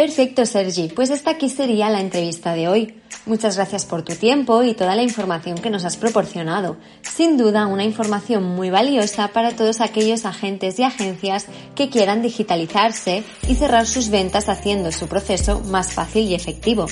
Perfecto, 0.00 0.46
Sergi. 0.46 0.88
Pues 0.88 1.10
esta 1.10 1.32
aquí 1.32 1.50
sería 1.50 1.90
la 1.90 2.00
entrevista 2.00 2.54
de 2.54 2.68
hoy. 2.68 2.94
Muchas 3.26 3.56
gracias 3.56 3.84
por 3.84 4.00
tu 4.00 4.14
tiempo 4.14 4.62
y 4.62 4.72
toda 4.72 4.96
la 4.96 5.02
información 5.02 5.58
que 5.58 5.68
nos 5.68 5.84
has 5.84 5.98
proporcionado. 5.98 6.78
Sin 7.02 7.36
duda, 7.36 7.66
una 7.66 7.84
información 7.84 8.42
muy 8.42 8.70
valiosa 8.70 9.28
para 9.28 9.54
todos 9.54 9.82
aquellos 9.82 10.24
agentes 10.24 10.78
y 10.78 10.84
agencias 10.84 11.48
que 11.74 11.90
quieran 11.90 12.22
digitalizarse 12.22 13.24
y 13.46 13.56
cerrar 13.56 13.86
sus 13.86 14.08
ventas 14.08 14.48
haciendo 14.48 14.90
su 14.90 15.06
proceso 15.06 15.60
más 15.66 15.92
fácil 15.92 16.24
y 16.26 16.34
efectivo. 16.34 16.86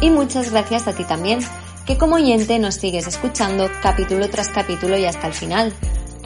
Y 0.00 0.08
muchas 0.08 0.50
gracias 0.50 0.88
a 0.88 0.94
ti 0.94 1.04
también, 1.04 1.40
que 1.84 1.98
como 1.98 2.14
oyente 2.14 2.58
nos 2.58 2.76
sigues 2.76 3.06
escuchando 3.06 3.68
capítulo 3.82 4.30
tras 4.30 4.48
capítulo 4.48 4.96
y 4.96 5.04
hasta 5.04 5.26
el 5.26 5.34
final. 5.34 5.74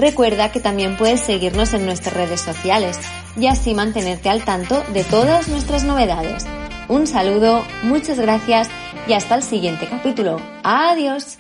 Recuerda 0.01 0.51
que 0.51 0.61
también 0.61 0.97
puedes 0.97 1.21
seguirnos 1.21 1.75
en 1.75 1.85
nuestras 1.85 2.15
redes 2.15 2.41
sociales 2.41 2.99
y 3.37 3.49
así 3.49 3.75
mantenerte 3.75 4.31
al 4.31 4.47
tanto 4.47 4.83
de 4.95 5.05
todas 5.05 5.49
nuestras 5.49 5.85
novedades. 5.85 6.47
Un 6.89 7.07
saludo, 7.07 7.63
muchas 7.83 8.19
gracias 8.19 8.71
y 9.07 9.13
hasta 9.13 9.35
el 9.35 9.43
siguiente 9.43 9.87
capítulo. 9.91 10.41
Adiós. 10.65 11.37